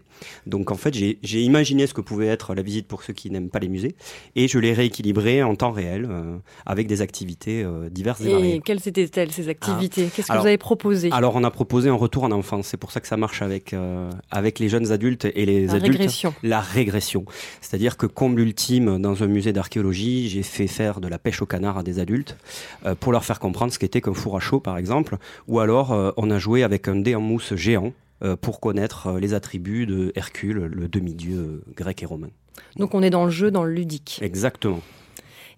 Donc 0.46 0.70
en 0.70 0.74
fait 0.74 0.94
j'ai 0.94 1.42
imaginé 1.42 1.86
ce 1.86 1.94
que 1.94 2.02
pouvait 2.02 2.26
être 2.26 2.54
la 2.54 2.60
visite 2.60 2.86
pour 2.86 3.02
ceux 3.02 3.14
qui 3.14 3.30
n'aiment 3.30 3.48
pas 3.48 3.60
les 3.60 3.70
musées 3.70 3.94
et 4.36 4.46
je 4.46 4.58
l'ai 4.58 4.74
rééquilibré 4.74 5.42
en 5.42 5.54
temps 5.54 5.72
réel 5.72 6.06
euh, 6.10 6.36
avec 6.66 6.86
des 6.86 7.00
activités 7.00 7.62
euh, 7.62 7.88
diverses 7.88 8.20
et, 8.20 8.26
et 8.26 8.32
variées. 8.32 8.60
quelles 8.62 8.86
étaient-elles 8.86 9.32
ces 9.32 9.48
activités? 9.48 10.08
Qu'est-ce 10.14 10.30
que 10.30 10.38
vous 10.38 10.46
avez 10.46 10.58
proposé? 10.58 11.08
Alors 11.12 11.34
on 11.34 11.44
a 11.44 11.50
proposé 11.50 11.88
un 11.88 11.94
retour 11.94 12.24
en 12.24 12.30
enfance. 12.30 12.66
C'est 12.66 12.76
pour 12.76 12.92
ça 12.92 13.00
que 13.00 13.08
ça 13.08 13.16
marche 13.16 13.40
avec 13.40 13.72
euh, 13.72 14.10
avec 14.30 14.58
les 14.58 14.68
jeunes 14.68 14.92
adultes 14.92 15.24
et 15.24 15.46
les 15.46 15.66
la 15.66 15.74
adultes. 15.74 15.96
régression. 15.96 16.34
la 16.42 16.60
régression. 16.60 17.24
C'est-à-dire 17.62 17.96
que 17.96 18.04
comble 18.04 18.40
ultime 18.40 19.00
dans 19.00 19.22
un 19.22 19.28
musée 19.28 19.54
d'archéologie 19.54 20.28
j'ai 20.28 20.42
fait 20.42 20.66
faire 20.66 21.00
de 21.00 21.08
la 21.08 21.18
pêche 21.18 21.40
au 21.40 21.46
canard 21.46 21.78
à 21.78 21.82
des 21.82 22.01
adultes 22.02 22.36
euh, 22.84 22.94
pour 22.94 23.12
leur 23.12 23.24
faire 23.24 23.38
comprendre 23.38 23.72
ce 23.72 23.78
qu'était 23.78 24.02
qu'un 24.02 24.12
four 24.12 24.36
à 24.36 24.40
chaud 24.40 24.60
par 24.60 24.76
exemple 24.76 25.16
ou 25.48 25.60
alors 25.60 25.92
euh, 25.92 26.10
on 26.18 26.30
a 26.30 26.38
joué 26.38 26.62
avec 26.62 26.88
un 26.88 26.96
dé 26.96 27.14
en 27.14 27.20
mousse 27.20 27.54
géant 27.54 27.92
euh, 28.22 28.36
pour 28.36 28.60
connaître 28.60 29.18
les 29.18 29.32
attributs 29.32 29.86
de 29.86 30.12
Hercule 30.14 30.66
le 30.66 30.88
demi-dieu 30.88 31.62
grec 31.74 32.02
et 32.02 32.06
romain. 32.06 32.28
Donc 32.76 32.94
on 32.94 33.02
est 33.02 33.10
dans 33.10 33.24
le 33.24 33.30
jeu, 33.30 33.50
dans 33.50 33.64
le 33.64 33.72
ludique. 33.72 34.18
Exactement. 34.22 34.80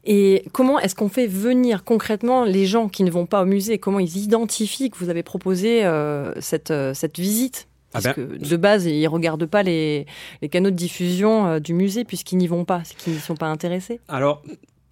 Et 0.04 0.44
comment 0.52 0.78
est-ce 0.78 0.94
qu'on 0.94 1.08
fait 1.08 1.26
venir 1.26 1.82
concrètement 1.82 2.44
les 2.44 2.66
gens 2.66 2.88
qui 2.88 3.02
ne 3.04 3.10
vont 3.10 3.26
pas 3.26 3.42
au 3.42 3.46
musée? 3.46 3.78
Comment 3.78 3.98
ils 3.98 4.18
identifient 4.18 4.90
que 4.90 4.98
vous 4.98 5.08
avez 5.08 5.22
proposé 5.22 5.82
cette, 6.40 6.74
cette 6.92 7.18
visite? 7.18 7.66
Ah 7.94 8.00
Parce 8.02 8.16
ben, 8.16 8.38
que 8.38 8.44
de 8.44 8.56
base, 8.56 8.86
ils 8.86 9.06
regardent 9.06 9.46
pas 9.46 9.62
les, 9.62 10.06
les 10.42 10.48
canaux 10.48 10.70
de 10.70 10.76
diffusion 10.76 11.46
euh, 11.46 11.58
du 11.60 11.74
musée 11.74 12.04
puisqu'ils 12.04 12.38
n'y 12.38 12.48
vont 12.48 12.64
pas, 12.64 12.82
qu'ils 12.98 13.14
n'y 13.14 13.20
sont 13.20 13.36
pas 13.36 13.46
intéressés. 13.46 14.00
Alors, 14.08 14.42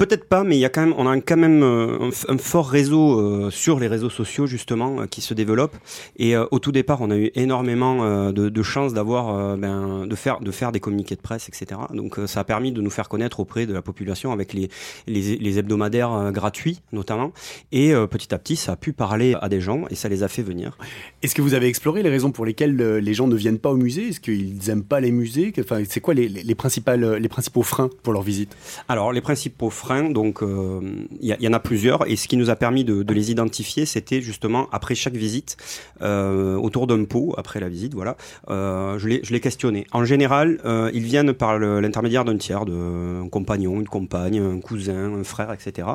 peut-être 0.06 0.24
pas, 0.24 0.42
mais 0.42 0.56
il 0.56 0.58
y 0.58 0.64
a 0.64 0.68
quand 0.68 0.80
même, 0.80 0.94
on 0.98 1.06
a 1.06 1.20
quand 1.20 1.36
même 1.36 1.62
euh, 1.62 2.10
un, 2.28 2.38
fort 2.38 2.68
réseau 2.68 3.20
euh, 3.20 3.50
sur 3.50 3.78
les 3.78 3.86
réseaux 3.86 4.10
sociaux 4.10 4.46
justement 4.48 5.02
euh, 5.02 5.06
qui 5.06 5.20
se 5.20 5.32
développe. 5.32 5.76
Et 6.16 6.34
euh, 6.34 6.44
au 6.50 6.58
tout 6.58 6.72
départ, 6.72 7.00
on 7.02 7.10
a 7.12 7.16
eu 7.16 7.30
énormément 7.36 8.32
de, 8.32 8.48
de 8.48 8.62
chances 8.62 8.94
d'avoir, 8.94 9.56
ben, 9.56 10.06
de 10.06 10.16
faire, 10.16 10.40
de 10.40 10.50
faire 10.50 10.72
des 10.72 10.80
communiqués 10.80 11.14
de 11.14 11.20
presse, 11.20 11.48
etc. 11.48 11.80
Donc, 11.92 12.18
ça 12.26 12.40
a 12.40 12.44
permis 12.44 12.72
de 12.72 12.80
nous 12.80 12.90
faire 12.90 13.08
connaître 13.08 13.38
auprès 13.38 13.66
de 13.66 13.72
la 13.72 13.82
population 13.82 14.32
avec 14.32 14.52
les, 14.52 14.68
les, 15.06 15.36
les 15.36 15.58
hebdomadaires 15.58 16.32
gratuits 16.32 16.80
notamment. 16.92 17.32
Et 17.70 17.92
petit 18.10 18.34
à 18.34 18.38
petit, 18.38 18.56
ça 18.56 18.72
a 18.72 18.76
pu 18.76 18.92
parler 18.92 19.36
à 19.40 19.48
des 19.48 19.60
gens 19.60 19.84
et 19.90 19.94
ça 19.94 20.08
les 20.08 20.22
a 20.22 20.28
fait 20.28 20.42
venir. 20.42 20.76
Est-ce 21.22 21.34
que 21.34 21.42
vous 21.42 21.54
avez 21.54 21.66
exploré 21.66 22.02
les 22.02 22.10
raisons 22.10 22.32
pour 22.32 22.44
lesquelles 22.44 22.76
les 22.76 23.14
gens 23.14 23.28
ne 23.28 23.36
viennent 23.36 23.58
pas 23.58 23.70
au 23.70 23.76
musée? 23.76 24.08
Est-ce 24.08 24.20
qu'ils 24.20 24.58
n'aiment 24.66 24.84
pas 24.84 25.00
les 25.00 25.12
musées? 25.12 25.52
Enfin, 25.60 25.82
c'est 25.88 26.00
quoi 26.00 26.14
les, 26.14 26.28
les, 26.28 26.42
les 26.42 26.54
principales, 26.54 27.14
les 27.14 27.28
principaux 27.28 27.62
freins 27.62 27.90
pour 28.02 28.12
leur 28.12 28.22
visite? 28.22 28.56
Alors, 28.88 29.12
les 29.12 29.20
principaux 29.20 29.70
freins, 29.70 29.91
donc, 30.12 30.42
euh, 30.42 30.80
il 31.20 31.36
y, 31.38 31.48
en 31.48 31.52
a 31.52 31.60
plusieurs, 31.60 32.08
et 32.08 32.16
ce 32.16 32.28
qui 32.28 32.36
nous 32.36 32.50
a 32.50 32.56
permis 32.56 32.84
de, 32.84 33.12
les 33.12 33.30
identifier, 33.30 33.84
c'était 33.84 34.20
justement 34.20 34.68
après 34.72 34.94
chaque 34.94 35.14
visite, 35.14 35.56
euh, 36.00 36.56
autour 36.56 36.86
d'un 36.86 37.04
pot, 37.04 37.34
après 37.36 37.60
la 37.60 37.68
visite, 37.68 37.94
voilà, 37.94 38.16
euh, 38.48 38.98
je 38.98 39.32
les 39.32 39.40
questionnais. 39.40 39.86
En 39.92 40.04
général, 40.04 40.58
ils 40.94 41.02
viennent 41.02 41.32
par 41.32 41.58
l'intermédiaire 41.58 42.24
d'un 42.24 42.36
tiers, 42.36 42.64
d'un 42.64 43.28
compagnon, 43.30 43.80
une 43.80 43.88
compagne, 43.88 44.38
un 44.40 44.60
cousin, 44.60 45.14
un 45.14 45.24
frère, 45.24 45.52
etc. 45.52 45.88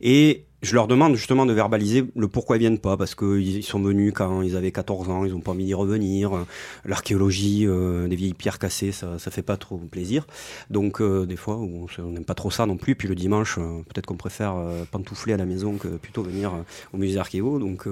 Et 0.00 0.46
je 0.66 0.74
leur 0.74 0.88
demande 0.88 1.14
justement 1.14 1.46
de 1.46 1.52
verbaliser 1.52 2.04
le 2.16 2.26
pourquoi 2.26 2.56
ils 2.56 2.60
viennent 2.60 2.80
pas, 2.80 2.96
parce 2.96 3.14
qu'ils 3.14 3.62
sont 3.62 3.80
venus 3.80 4.12
quand 4.12 4.42
ils 4.42 4.56
avaient 4.56 4.72
14 4.72 5.08
ans, 5.08 5.24
ils 5.24 5.32
ont 5.32 5.40
pas 5.40 5.52
envie 5.52 5.64
d'y 5.64 5.74
revenir. 5.74 6.44
L'archéologie, 6.84 7.66
euh, 7.66 8.08
des 8.08 8.16
vieilles 8.16 8.34
pierres 8.34 8.58
cassées, 8.58 8.90
ça, 8.90 9.18
ça 9.20 9.30
fait 9.30 9.42
pas 9.42 9.56
trop 9.56 9.78
plaisir. 9.78 10.26
Donc 10.68 11.00
euh, 11.00 11.24
des 11.24 11.36
fois, 11.36 11.56
on 11.56 12.10
n'aime 12.10 12.24
pas 12.24 12.34
trop 12.34 12.50
ça 12.50 12.66
non 12.66 12.76
plus. 12.76 12.96
Puis 12.96 13.06
le 13.06 13.14
dimanche, 13.14 13.58
euh, 13.58 13.82
peut-être 13.88 14.06
qu'on 14.06 14.16
préfère 14.16 14.56
pantoufler 14.90 15.34
à 15.34 15.36
la 15.36 15.46
maison 15.46 15.76
que 15.76 15.88
plutôt 15.88 16.22
venir 16.22 16.52
au 16.92 16.96
musée 16.96 17.18
archéo. 17.18 17.60
Donc 17.60 17.86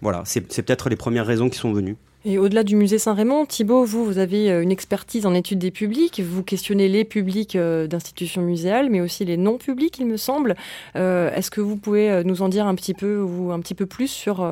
voilà, 0.00 0.22
c'est 0.24 0.40
peut-être 0.40 0.88
les 0.88 0.96
premières 0.96 1.26
raisons 1.26 1.50
qui 1.50 1.58
sont 1.58 1.72
venues. 1.72 1.96
Et 2.26 2.38
au-delà 2.38 2.64
du 2.64 2.74
musée 2.74 2.98
Saint-Raymond, 2.98 3.44
Thibault, 3.44 3.84
vous, 3.84 4.02
vous 4.02 4.16
avez 4.16 4.50
euh, 4.50 4.62
une 4.62 4.72
expertise 4.72 5.26
en 5.26 5.34
études 5.34 5.58
des 5.58 5.70
publics. 5.70 6.22
Vous 6.24 6.42
questionnez 6.42 6.88
les 6.88 7.04
publics 7.04 7.54
euh, 7.54 7.86
d'institutions 7.86 8.40
muséales, 8.40 8.88
mais 8.88 9.02
aussi 9.02 9.26
les 9.26 9.36
non-publics, 9.36 9.98
il 9.98 10.06
me 10.06 10.16
semble. 10.16 10.56
Euh, 10.96 11.30
Est-ce 11.34 11.50
que 11.50 11.60
vous 11.60 11.76
pouvez 11.76 12.22
nous 12.24 12.40
en 12.40 12.48
dire 12.48 12.66
un 12.66 12.74
petit 12.76 12.94
peu 12.94 13.20
ou 13.20 13.52
un 13.52 13.60
petit 13.60 13.74
peu 13.74 13.84
plus 13.84 14.08
sur 14.08 14.46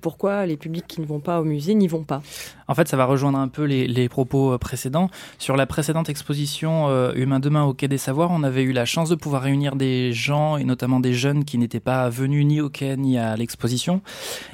pourquoi 0.00 0.46
les 0.46 0.56
publics 0.56 0.86
qui 0.86 1.00
ne 1.00 1.06
vont 1.06 1.18
pas 1.18 1.40
au 1.40 1.44
musée 1.44 1.74
n'y 1.74 1.88
vont 1.88 2.04
pas? 2.04 2.22
En 2.68 2.74
fait, 2.74 2.88
ça 2.88 2.96
va 2.96 3.04
rejoindre 3.04 3.38
un 3.38 3.48
peu 3.48 3.64
les, 3.64 4.08
propos 4.08 4.52
euh, 4.52 4.58
précédents. 4.58 5.10
Sur 5.38 5.56
la 5.56 5.66
précédente 5.66 6.08
exposition 6.08 6.88
euh, 6.88 7.12
Humain 7.14 7.40
demain 7.40 7.64
au 7.64 7.74
Quai 7.74 7.88
des 7.88 7.98
Savoirs, 7.98 8.30
on 8.30 8.42
avait 8.42 8.62
eu 8.62 8.72
la 8.72 8.84
chance 8.84 9.08
de 9.08 9.14
pouvoir 9.14 9.42
réunir 9.42 9.76
des 9.76 10.12
gens, 10.12 10.56
et 10.56 10.64
notamment 10.64 11.00
des 11.00 11.14
jeunes 11.14 11.44
qui 11.44 11.58
n'étaient 11.58 11.80
pas 11.80 12.08
venus 12.08 12.46
ni 12.46 12.60
au 12.60 12.68
quai 12.68 12.96
ni 12.96 13.18
à 13.18 13.36
l'exposition. 13.36 14.00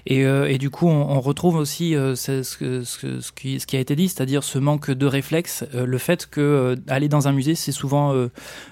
Et, 0.06 0.24
euh, 0.24 0.58
du 0.58 0.68
coup, 0.68 0.88
on, 0.88 1.20
retrouve 1.20 1.56
aussi 1.56 1.92
ce, 1.92 3.34
qui, 3.34 3.76
a 3.76 3.80
été 3.80 3.96
dit, 3.96 4.08
c'est-à-dire 4.08 4.44
ce 4.44 4.58
manque 4.58 4.90
de 4.90 5.06
réflexe, 5.06 5.64
le 5.72 5.96
fait 5.96 6.26
que 6.26 6.76
aller 6.86 7.08
dans 7.08 7.28
un 7.28 7.32
musée, 7.32 7.54
c'est 7.54 7.72
souvent 7.72 8.14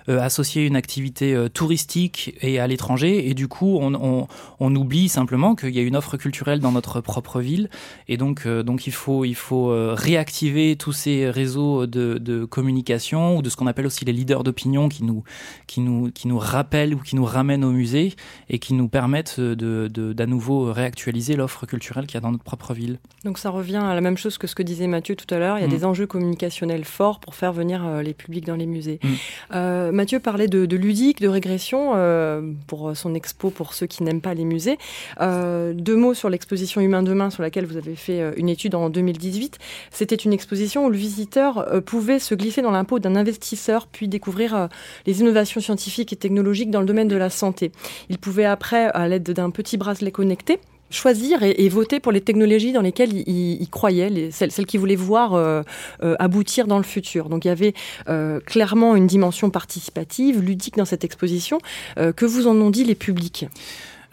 associé 0.06 0.64
à 0.64 0.66
une 0.66 0.76
activité 0.76 1.46
touristique 1.54 2.34
et 2.42 2.58
à 2.58 2.66
l'étranger, 2.66 3.30
et 3.30 3.34
du 3.34 3.48
coup, 3.48 3.78
on, 3.80 3.94
on, 3.94 4.28
on 4.60 4.76
oublie 4.76 5.08
simplement 5.08 5.54
qu'il 5.54 5.74
y 5.74 5.78
a 5.78 5.82
une 5.82 5.96
offre 5.96 6.18
culturelle 6.18 6.60
dans 6.60 6.72
notre 6.72 7.00
propre 7.00 7.40
ville, 7.40 7.70
et 8.08 8.18
donc, 8.18 8.46
donc 8.46 8.86
il 8.86 8.92
faut, 8.92 9.24
il 9.28 9.34
faut 9.34 9.68
réactiver 9.94 10.76
tous 10.76 10.92
ces 10.92 11.30
réseaux 11.30 11.86
de, 11.86 12.18
de 12.18 12.44
communication 12.44 13.36
ou 13.36 13.42
de 13.42 13.50
ce 13.50 13.56
qu'on 13.56 13.66
appelle 13.66 13.86
aussi 13.86 14.04
les 14.04 14.12
leaders 14.12 14.44
d'opinion 14.44 14.88
qui 14.88 15.04
nous, 15.04 15.22
qui, 15.66 15.80
nous, 15.80 16.10
qui 16.10 16.28
nous 16.28 16.38
rappellent 16.38 16.94
ou 16.94 16.98
qui 16.98 17.16
nous 17.16 17.24
ramènent 17.24 17.64
au 17.64 17.70
musée 17.70 18.14
et 18.48 18.58
qui 18.58 18.74
nous 18.74 18.88
permettent 18.88 19.40
de, 19.40 19.88
de, 19.88 20.12
d'à 20.12 20.26
nouveau 20.26 20.72
réactualiser 20.72 21.36
l'offre 21.36 21.66
culturelle 21.66 22.06
qu'il 22.06 22.14
y 22.14 22.18
a 22.18 22.20
dans 22.20 22.32
notre 22.32 22.44
propre 22.44 22.74
ville. 22.74 22.98
Donc 23.24 23.38
ça 23.38 23.50
revient 23.50 23.76
à 23.76 23.94
la 23.94 24.00
même 24.00 24.16
chose 24.16 24.38
que 24.38 24.46
ce 24.46 24.54
que 24.54 24.62
disait 24.62 24.86
Mathieu 24.86 25.16
tout 25.16 25.32
à 25.32 25.38
l'heure. 25.38 25.58
Il 25.58 25.60
y 25.60 25.64
a 25.64 25.66
mmh. 25.66 25.70
des 25.70 25.84
enjeux 25.84 26.06
communicationnels 26.06 26.84
forts 26.84 27.20
pour 27.20 27.34
faire 27.34 27.52
venir 27.52 27.84
euh, 27.84 28.02
les 28.02 28.14
publics 28.14 28.46
dans 28.46 28.56
les 28.56 28.66
musées. 28.66 29.00
Mmh. 29.02 29.08
Euh, 29.54 29.92
Mathieu 29.92 30.20
parlait 30.20 30.48
de, 30.48 30.66
de, 30.66 30.76
ludique, 30.76 31.20
de 31.20 31.28
régression 31.28 31.92
euh, 31.94 32.52
pour 32.66 32.96
son 32.96 33.14
expo 33.14 33.50
pour 33.50 33.74
ceux 33.74 33.86
qui 33.86 34.02
n'aiment 34.02 34.20
pas 34.20 34.34
les 34.34 34.44
musées. 34.44 34.78
Euh, 35.20 35.72
deux 35.74 35.96
mots 35.96 36.14
sur 36.14 36.30
l'exposition 36.30 36.80
Humain 36.80 37.02
demain 37.02 37.30
sur 37.30 37.42
laquelle 37.42 37.66
vous 37.66 37.76
avez 37.76 37.96
fait 37.96 38.20
euh, 38.20 38.32
une 38.36 38.48
étude 38.48 38.74
en 38.74 38.90
2018. 39.18 39.58
C'était 39.90 40.16
une 40.16 40.32
exposition 40.32 40.86
où 40.86 40.90
le 40.90 40.96
visiteur 40.96 41.58
euh, 41.58 41.80
pouvait 41.80 42.18
se 42.18 42.34
glisser 42.34 42.62
dans 42.62 42.70
l'impôt 42.70 42.98
d'un 42.98 43.16
investisseur 43.16 43.86
puis 43.86 44.08
découvrir 44.08 44.68
les 45.06 45.20
innovations 45.20 45.60
scientifiques 45.60 46.12
et 46.12 46.16
technologiques 46.16 46.70
dans 46.70 46.80
le 46.80 46.86
domaine 46.86 47.08
de 47.08 47.16
la 47.16 47.30
santé. 47.30 47.72
Il 48.08 48.18
pouvait 48.18 48.44
après, 48.44 48.86
à 48.86 49.08
l'aide 49.08 49.30
d'un 49.30 49.50
petit 49.50 49.76
bracelet 49.76 50.10
connecté, 50.10 50.60
choisir 50.90 51.42
et, 51.42 51.68
voter 51.68 52.00
pour 52.00 52.12
les 52.12 52.20
technologies 52.20 52.72
dans 52.72 52.80
lesquelles 52.80 53.12
il, 53.12 53.68
croyait, 53.68 54.08
les, 54.08 54.30
celles, 54.30 54.50
celles 54.50 54.66
qu'il 54.66 54.80
voulait 54.80 54.96
voir 54.96 55.34
euh, 55.34 55.62
euh, 56.02 56.16
aboutir 56.18 56.66
dans 56.66 56.78
le 56.78 56.84
futur. 56.84 57.28
Donc 57.28 57.44
il 57.44 57.48
y 57.48 57.50
avait 57.50 57.74
euh, 58.08 58.40
clairement 58.40 58.96
une 58.96 59.06
dimension 59.06 59.50
participative, 59.50 60.40
ludique 60.40 60.76
dans 60.76 60.84
cette 60.84 61.04
exposition. 61.04 61.58
Euh, 61.98 62.12
que 62.12 62.24
vous 62.24 62.46
en 62.46 62.56
ont 62.56 62.70
dit 62.70 62.84
les 62.84 62.94
publics? 62.94 63.46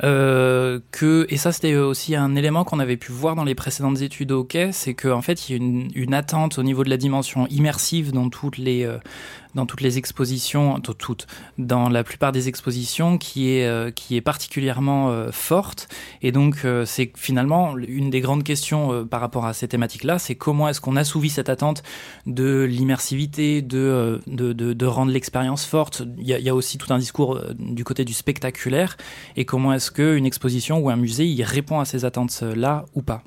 Euh, 0.03 0.79
et 1.29 1.37
ça 1.37 1.51
c'était 1.51 1.75
aussi 1.75 2.15
un 2.15 2.35
élément 2.35 2.65
qu'on 2.65 2.79
avait 2.79 2.97
pu 2.97 3.11
voir 3.11 3.35
dans 3.35 3.45
les 3.45 3.55
précédentes 3.55 4.01
études 4.01 4.31
au 4.33 4.43
quai, 4.43 4.71
c'est 4.71 4.93
qu'en 4.93 5.21
fait 5.21 5.47
il 5.47 5.51
y 5.51 5.55
a 5.55 5.57
une, 5.57 5.89
une, 5.95 6.13
attente 6.13 6.57
au 6.57 6.63
niveau 6.63 6.83
de 6.83 6.89
la 6.89 6.97
dimension 6.97 7.47
immersive 7.47 8.11
dans 8.11 8.29
toutes 8.29 8.57
les 8.57 8.83
euh, 8.83 8.97
dans 9.55 9.65
toutes 9.65 9.81
les 9.81 9.97
expositions, 9.97 10.79
toutes, 10.79 11.27
dans 11.57 11.89
la 11.89 12.03
plupart 12.03 12.31
des 12.31 12.47
expositions, 12.47 13.17
qui 13.17 13.51
est, 13.51 13.65
euh, 13.65 13.89
qui 13.89 14.15
est 14.15 14.21
particulièrement 14.21 15.09
euh, 15.09 15.31
forte. 15.31 15.88
Et 16.21 16.31
donc, 16.31 16.65
euh, 16.65 16.85
c'est 16.85 17.12
finalement 17.15 17.77
une 17.77 18.09
des 18.09 18.21
grandes 18.21 18.43
questions 18.43 19.05
par 19.07 19.21
rapport 19.21 19.45
à 19.45 19.53
ces 19.53 19.67
thématiques-là, 19.67 20.19
c'est 20.19 20.35
comment 20.35 20.67
est-ce 20.67 20.81
qu'on 20.81 20.95
assouvit 20.95 21.29
cette 21.29 21.50
attente 21.50 21.83
de 22.25 22.63
l'immersivité, 22.63 23.62
de, 23.62 24.21
de, 24.27 24.53
de, 24.53 24.85
rendre 24.85 25.12
l'expérience 25.12 25.65
forte. 25.65 26.03
Il 26.17 26.27
y, 26.27 26.50
a, 26.50 26.55
aussi 26.55 26.77
tout 26.77 26.93
un 26.93 27.00
discours 27.00 27.39
du 27.57 27.83
côté 27.83 28.05
du 28.05 28.13
spectaculaire, 28.13 28.97
et 29.35 29.45
comment 29.45 29.74
est-ce 29.74 29.91
qu'une 29.91 30.25
exposition 30.25 30.79
ou 30.79 30.89
un 30.89 30.95
musée 30.95 31.25
il 31.25 31.43
répond 31.43 31.79
à 31.79 31.85
ces 31.85 32.05
attentes-là 32.05 32.85
ou 32.93 33.01
pas? 33.01 33.24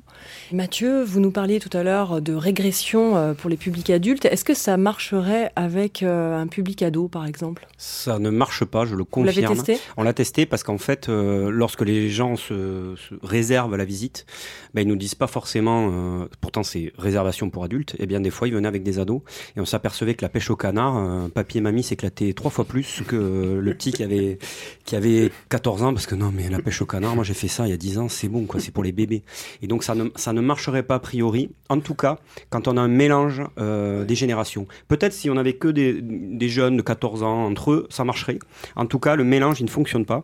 Mathieu, 0.51 1.03
vous 1.03 1.19
nous 1.19 1.31
parliez 1.31 1.59
tout 1.59 1.75
à 1.77 1.83
l'heure 1.83 2.21
de 2.21 2.33
régression 2.33 3.17
euh, 3.17 3.33
pour 3.33 3.49
les 3.49 3.57
publics 3.57 3.89
adultes. 3.89 4.25
Est-ce 4.25 4.43
que 4.43 4.53
ça 4.53 4.77
marcherait 4.77 5.51
avec 5.55 6.03
euh, 6.03 6.39
un 6.39 6.47
public 6.47 6.81
ado, 6.81 7.07
par 7.07 7.25
exemple? 7.25 7.67
Ça 7.77 8.19
ne 8.19 8.29
marche 8.29 8.65
pas, 8.65 8.85
je 8.85 8.95
le 8.95 9.03
confirme. 9.03 9.53
Vous 9.53 9.63
testé? 9.63 9.79
On 9.97 10.03
l'a 10.03 10.13
testé 10.13 10.45
parce 10.45 10.63
qu'en 10.63 10.77
fait, 10.77 11.09
euh, 11.09 11.49
lorsque 11.49 11.81
les 11.81 12.09
gens 12.09 12.35
se, 12.35 12.95
se, 12.95 13.15
réservent 13.21 13.75
la 13.75 13.85
visite, 13.85 14.25
ben, 14.73 14.81
ils 14.81 14.87
nous 14.87 14.95
disent 14.95 15.15
pas 15.15 15.27
forcément, 15.27 15.89
euh, 15.91 16.25
pourtant 16.41 16.63
c'est 16.63 16.91
réservation 16.97 17.49
pour 17.49 17.63
adultes, 17.63 17.95
et 17.95 18.03
eh 18.03 18.05
bien 18.05 18.19
des 18.19 18.29
fois 18.29 18.47
ils 18.47 18.53
venaient 18.53 18.67
avec 18.67 18.83
des 18.83 18.99
ados 18.99 19.21
et 19.55 19.59
on 19.59 19.65
s'apercevait 19.65 20.13
que 20.13 20.23
la 20.23 20.29
pêche 20.29 20.49
au 20.49 20.55
canard, 20.55 20.97
euh, 20.97 21.27
papy 21.29 21.59
et 21.59 21.61
mamie 21.61 21.83
s'éclataient 21.83 22.33
trois 22.33 22.51
fois 22.51 22.65
plus 22.65 23.01
que 23.07 23.59
le 23.61 23.73
petit 23.73 23.91
qui 23.91 24.03
avait, 24.03 24.39
qui 24.85 24.95
avait 24.95 25.31
14 25.49 25.83
ans 25.83 25.93
parce 25.93 26.05
que 26.05 26.15
non 26.15 26.31
mais 26.33 26.49
la 26.49 26.59
pêche 26.59 26.81
au 26.81 26.85
canard, 26.85 27.15
moi 27.15 27.23
j'ai 27.23 27.33
fait 27.33 27.47
ça 27.47 27.65
il 27.65 27.69
y 27.69 27.73
a 27.73 27.77
10 27.77 27.97
ans, 27.99 28.09
c'est 28.09 28.27
bon 28.27 28.45
quoi, 28.45 28.59
c'est 28.59 28.71
pour 28.71 28.83
les 28.83 28.91
bébés. 28.91 29.23
Et 29.61 29.67
donc 29.67 29.83
ça 29.83 29.95
ne, 29.95 30.08
ça 30.15 30.33
ne 30.33 30.41
marcherait 30.41 30.83
pas 30.83 30.95
a 30.95 30.99
priori, 30.99 31.51
en 31.69 31.79
tout 31.79 31.95
cas, 31.95 32.17
quand 32.49 32.67
on 32.67 32.77
a 32.77 32.81
un 32.81 32.87
mélange 32.87 33.41
euh, 33.57 34.05
des 34.05 34.15
générations. 34.15 34.67
Peut-être 34.87 35.13
si 35.13 35.29
on 35.29 35.37
avait 35.37 35.53
que 35.53 35.67
des, 35.67 35.99
des 36.01 36.49
jeunes 36.49 36.77
de 36.77 36.81
14 36.81 37.23
ans 37.23 37.45
entre 37.45 37.71
eux, 37.71 37.87
ça 37.89 38.03
marcherait. 38.03 38.39
En 38.75 38.85
tout 38.85 38.99
cas, 38.99 39.15
le 39.15 39.23
mélange, 39.23 39.59
il 39.59 39.65
ne 39.65 39.69
fonctionne 39.69 40.05
pas. 40.05 40.23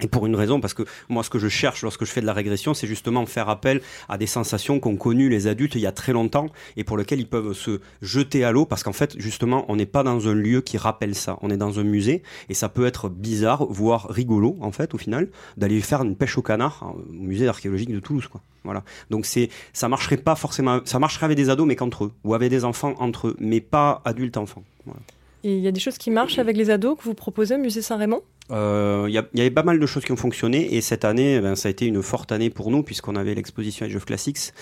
Et 0.00 0.06
pour 0.06 0.26
une 0.26 0.36
raison, 0.36 0.60
parce 0.60 0.74
que 0.74 0.84
moi, 1.08 1.22
ce 1.22 1.30
que 1.30 1.38
je 1.38 1.48
cherche 1.48 1.82
lorsque 1.82 2.04
je 2.04 2.10
fais 2.10 2.20
de 2.20 2.26
la 2.26 2.32
régression, 2.32 2.72
c'est 2.72 2.86
justement 2.86 3.26
faire 3.26 3.48
appel 3.48 3.80
à 4.08 4.16
des 4.16 4.26
sensations 4.26 4.78
qu'ont 4.78 4.96
connues 4.96 5.28
les 5.28 5.46
adultes 5.48 5.74
il 5.74 5.80
y 5.80 5.86
a 5.86 5.92
très 5.92 6.12
longtemps 6.12 6.46
et 6.76 6.84
pour 6.84 6.96
lesquelles 6.96 7.20
ils 7.20 7.28
peuvent 7.28 7.52
se 7.52 7.80
jeter 8.00 8.44
à 8.44 8.52
l'eau, 8.52 8.64
parce 8.64 8.82
qu'en 8.82 8.92
fait, 8.92 9.18
justement, 9.18 9.64
on 9.68 9.76
n'est 9.76 9.86
pas 9.86 10.04
dans 10.04 10.28
un 10.28 10.34
lieu 10.34 10.60
qui 10.60 10.78
rappelle 10.78 11.14
ça. 11.14 11.38
On 11.42 11.50
est 11.50 11.56
dans 11.56 11.80
un 11.80 11.84
musée 11.84 12.22
et 12.48 12.54
ça 12.54 12.68
peut 12.68 12.86
être 12.86 13.08
bizarre, 13.08 13.66
voire 13.66 14.06
rigolo, 14.08 14.56
en 14.60 14.70
fait, 14.70 14.94
au 14.94 14.98
final, 14.98 15.28
d'aller 15.56 15.80
faire 15.80 16.02
une 16.02 16.14
pêche 16.14 16.38
au 16.38 16.42
canard 16.42 16.94
au 16.96 17.12
musée 17.12 17.48
archéologique 17.48 17.92
de 17.92 18.00
Toulouse, 18.00 18.28
quoi. 18.28 18.40
Voilà. 18.64 18.84
Donc 19.08 19.24
c'est, 19.24 19.48
ça 19.72 19.88
marcherait 19.88 20.16
pas 20.16 20.34
forcément, 20.34 20.80
ça 20.84 20.98
marcherait 20.98 21.24
avec 21.24 21.36
des 21.36 21.48
ados, 21.48 21.66
mais 21.66 21.76
qu'entre 21.76 22.04
eux, 22.04 22.12
ou 22.24 22.34
avec 22.34 22.50
des 22.50 22.64
enfants 22.64 22.94
entre 22.98 23.28
eux, 23.28 23.36
mais 23.38 23.60
pas 23.60 24.02
adultes-enfants. 24.04 24.62
Voilà. 24.84 25.00
Il 25.44 25.60
y 25.60 25.68
a 25.68 25.72
des 25.72 25.80
choses 25.80 25.98
qui 25.98 26.10
marchent 26.10 26.38
avec 26.38 26.56
les 26.56 26.68
ados 26.68 26.98
que 26.98 27.04
vous 27.04 27.14
proposez 27.14 27.54
au 27.54 27.58
musée 27.58 27.80
Saint-Raymond? 27.80 28.22
Il 28.50 28.54
euh, 28.54 29.10
y, 29.10 29.40
avait 29.40 29.50
pas 29.50 29.62
mal 29.62 29.78
de 29.78 29.86
choses 29.86 30.04
qui 30.04 30.12
ont 30.12 30.16
fonctionné 30.16 30.74
et 30.74 30.80
cette 30.80 31.04
année, 31.04 31.38
ben, 31.38 31.54
ça 31.54 31.68
a 31.68 31.70
été 31.70 31.84
une 31.84 32.02
forte 32.02 32.32
année 32.32 32.48
pour 32.48 32.70
nous 32.70 32.82
puisqu'on 32.82 33.14
avait 33.14 33.34
l'exposition 33.34 33.84
Age 33.84 33.94
of 33.94 34.06
Classics, 34.06 34.54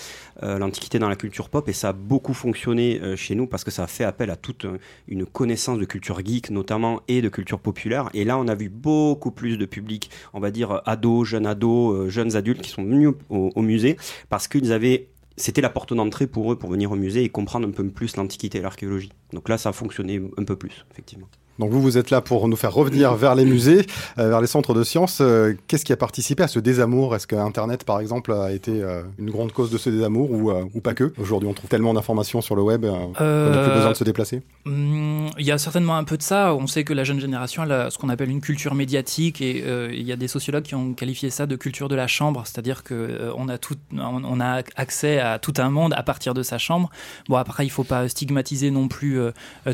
euh, 0.42 0.58
l'Antiquité 0.58 0.98
dans 0.98 1.08
la 1.08 1.14
culture 1.14 1.48
pop 1.48 1.68
et 1.68 1.72
ça 1.72 1.90
a 1.90 1.92
beaucoup 1.92 2.34
fonctionné 2.34 3.00
euh, 3.00 3.14
chez 3.14 3.36
nous 3.36 3.46
parce 3.46 3.62
que 3.62 3.70
ça 3.70 3.84
a 3.84 3.86
fait 3.86 4.02
appel 4.02 4.30
à 4.30 4.36
toute 4.36 4.66
une 5.06 5.24
connaissance 5.24 5.78
de 5.78 5.84
culture 5.84 6.18
geek 6.24 6.50
notamment 6.50 7.00
et 7.06 7.22
de 7.22 7.28
culture 7.28 7.60
populaire 7.60 8.10
et 8.12 8.24
là 8.24 8.38
on 8.38 8.48
a 8.48 8.56
vu 8.56 8.68
beaucoup 8.68 9.30
plus 9.30 9.56
de 9.56 9.66
public, 9.66 10.10
on 10.34 10.40
va 10.40 10.50
dire 10.50 10.82
ados, 10.84 11.28
jeunes 11.28 11.46
ados, 11.46 12.08
jeunes 12.08 12.34
adultes 12.34 12.62
qui 12.62 12.70
sont 12.70 12.82
venus 12.82 13.10
au, 13.30 13.52
au 13.54 13.62
musée 13.62 13.96
parce 14.28 14.48
qu'ils 14.48 14.72
avaient 14.72 15.06
c'était 15.36 15.60
la 15.60 15.70
porte 15.70 15.94
d'entrée 15.94 16.26
pour 16.26 16.52
eux 16.52 16.58
pour 16.58 16.70
venir 16.70 16.90
au 16.90 16.96
musée 16.96 17.22
et 17.22 17.28
comprendre 17.28 17.68
un 17.68 17.70
peu 17.70 17.86
plus 17.88 18.16
l'Antiquité 18.16 18.58
et 18.58 18.62
l'archéologie. 18.62 19.12
Donc 19.32 19.48
là, 19.50 19.58
ça 19.58 19.68
a 19.68 19.72
fonctionné 19.72 20.22
un 20.38 20.44
peu 20.44 20.56
plus, 20.56 20.86
effectivement. 20.90 21.28
Donc 21.58 21.70
vous, 21.70 21.80
vous 21.80 21.98
êtes 21.98 22.10
là 22.10 22.20
pour 22.20 22.48
nous 22.48 22.56
faire 22.56 22.72
revenir 22.72 23.14
vers 23.14 23.34
les 23.34 23.44
musées, 23.44 23.86
euh, 24.18 24.28
vers 24.28 24.40
les 24.40 24.46
centres 24.46 24.74
de 24.74 24.84
sciences. 24.84 25.18
Euh, 25.20 25.54
Qu'est-ce 25.68 25.84
qui 25.84 25.92
a 25.92 25.96
participé 25.96 26.42
à 26.42 26.48
ce 26.48 26.58
désamour? 26.58 27.14
Est-ce 27.16 27.26
que 27.26 27.36
Internet, 27.36 27.84
par 27.84 28.00
exemple, 28.00 28.32
a 28.32 28.52
été 28.52 28.82
euh, 28.82 29.02
une 29.18 29.30
grande 29.30 29.52
cause 29.52 29.70
de 29.70 29.78
ce 29.78 29.88
désamour 29.88 30.30
ou, 30.30 30.52
ou 30.52 30.80
pas 30.80 30.94
que? 30.94 31.12
Aujourd'hui, 31.18 31.48
on 31.48 31.54
trouve 31.54 31.70
tellement 31.70 31.94
d'informations 31.94 32.40
sur 32.40 32.56
le 32.56 32.62
web 32.62 32.84
qu'on 32.84 33.12
n'a 33.22 33.62
plus 33.62 33.72
besoin 33.72 33.90
de 33.92 33.96
se 33.96 34.04
déplacer 34.04 34.42
hmm, 34.64 35.28
Il 35.38 35.46
y 35.46 35.50
a 35.50 35.58
certainement 35.58 35.96
un 35.96 36.04
peu 36.04 36.16
de 36.16 36.22
ça. 36.22 36.54
On 36.54 36.66
sait 36.66 36.84
que 36.84 36.92
la 36.92 37.04
jeune 37.04 37.20
génération 37.20 37.62
elle 37.64 37.72
a 37.72 37.90
ce 37.90 37.98
qu'on 37.98 38.08
appelle 38.08 38.30
une 38.30 38.40
culture 38.40 38.74
médiatique 38.74 39.40
et 39.40 39.64
il 39.92 40.02
y 40.02 40.12
a 40.12 40.16
des 40.16 40.28
sociologues 40.28 40.64
qui 40.64 40.74
ont 40.74 40.92
qualifié 40.92 41.30
ça 41.30 41.46
de 41.46 41.56
culture 41.56 41.88
de 41.88 41.94
la 41.94 42.06
chambre, 42.06 42.42
c'est-à-dire 42.44 42.82
que 42.82 43.32
on 43.36 43.48
a 43.48 43.58
tout, 43.58 43.76
on 43.96 44.40
a 44.40 44.62
accès 44.76 45.18
à 45.18 45.38
tout 45.38 45.54
un 45.58 45.70
monde 45.70 45.94
à 45.94 46.02
partir 46.02 46.34
de 46.34 46.42
sa 46.42 46.58
chambre. 46.58 46.90
Bon 47.28 47.36
après, 47.36 47.64
il 47.64 47.70
faut 47.70 47.84
pas 47.84 48.08
stigmatiser 48.08 48.70
non 48.70 48.88
plus 48.88 49.18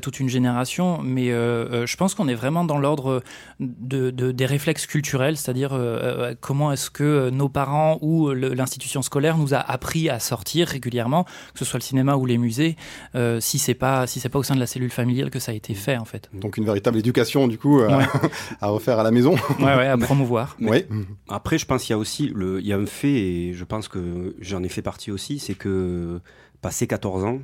toute 0.00 0.20
une 0.20 0.28
génération, 0.28 1.00
mais 1.02 1.32
euh, 1.72 1.86
je 1.86 1.96
pense 1.96 2.14
qu'on 2.14 2.28
est 2.28 2.34
vraiment 2.34 2.64
dans 2.64 2.78
l'ordre 2.78 3.22
de, 3.60 4.10
de, 4.10 4.32
des 4.32 4.46
réflexes 4.46 4.86
culturels, 4.86 5.36
c'est-à-dire 5.36 5.70
euh, 5.72 6.34
comment 6.40 6.72
est-ce 6.72 6.90
que 6.90 7.30
nos 7.30 7.48
parents 7.48 7.98
ou 8.00 8.30
l'institution 8.30 9.02
scolaire 9.02 9.38
nous 9.38 9.54
a 9.54 9.58
appris 9.58 10.08
à 10.08 10.18
sortir 10.18 10.68
régulièrement, 10.68 11.24
que 11.24 11.58
ce 11.58 11.64
soit 11.64 11.78
le 11.78 11.84
cinéma 11.84 12.16
ou 12.16 12.26
les 12.26 12.38
musées, 12.38 12.76
euh, 13.14 13.40
si 13.40 13.58
c'est 13.58 13.74
pas 13.74 14.06
si 14.06 14.20
c'est 14.20 14.28
pas 14.28 14.38
au 14.38 14.42
sein 14.42 14.54
de 14.54 14.60
la 14.60 14.66
cellule 14.66 14.90
familiale 14.90 15.30
que 15.30 15.38
ça 15.38 15.52
a 15.52 15.54
été 15.54 15.74
fait 15.74 15.96
en 15.96 16.04
fait. 16.04 16.30
Donc 16.34 16.56
une 16.56 16.64
véritable 16.64 16.98
éducation 16.98 17.48
du 17.48 17.58
coup 17.58 17.80
ouais. 17.80 18.04
à 18.60 18.68
refaire 18.68 18.98
à 18.98 19.02
la 19.02 19.10
maison. 19.10 19.34
Ouais, 19.58 19.76
ouais 19.76 19.88
à 19.88 19.96
promouvoir. 19.96 20.56
Oui. 20.72 20.84
Après, 21.28 21.58
je 21.58 21.66
pense 21.66 21.82
qu'il 21.82 21.90
y 21.90 21.94
a 21.94 21.98
aussi 21.98 22.30
le, 22.34 22.60
il 22.60 22.66
y 22.66 22.72
a 22.72 22.76
un 22.78 22.86
fait 22.86 23.12
et 23.12 23.52
je 23.52 23.64
pense 23.64 23.88
que 23.88 24.34
j'en 24.40 24.62
ai 24.62 24.68
fait 24.68 24.80
partie 24.80 25.10
aussi, 25.10 25.38
c'est 25.38 25.54
que 25.54 26.20
passé 26.62 26.86
14 26.86 27.24
ans, 27.24 27.40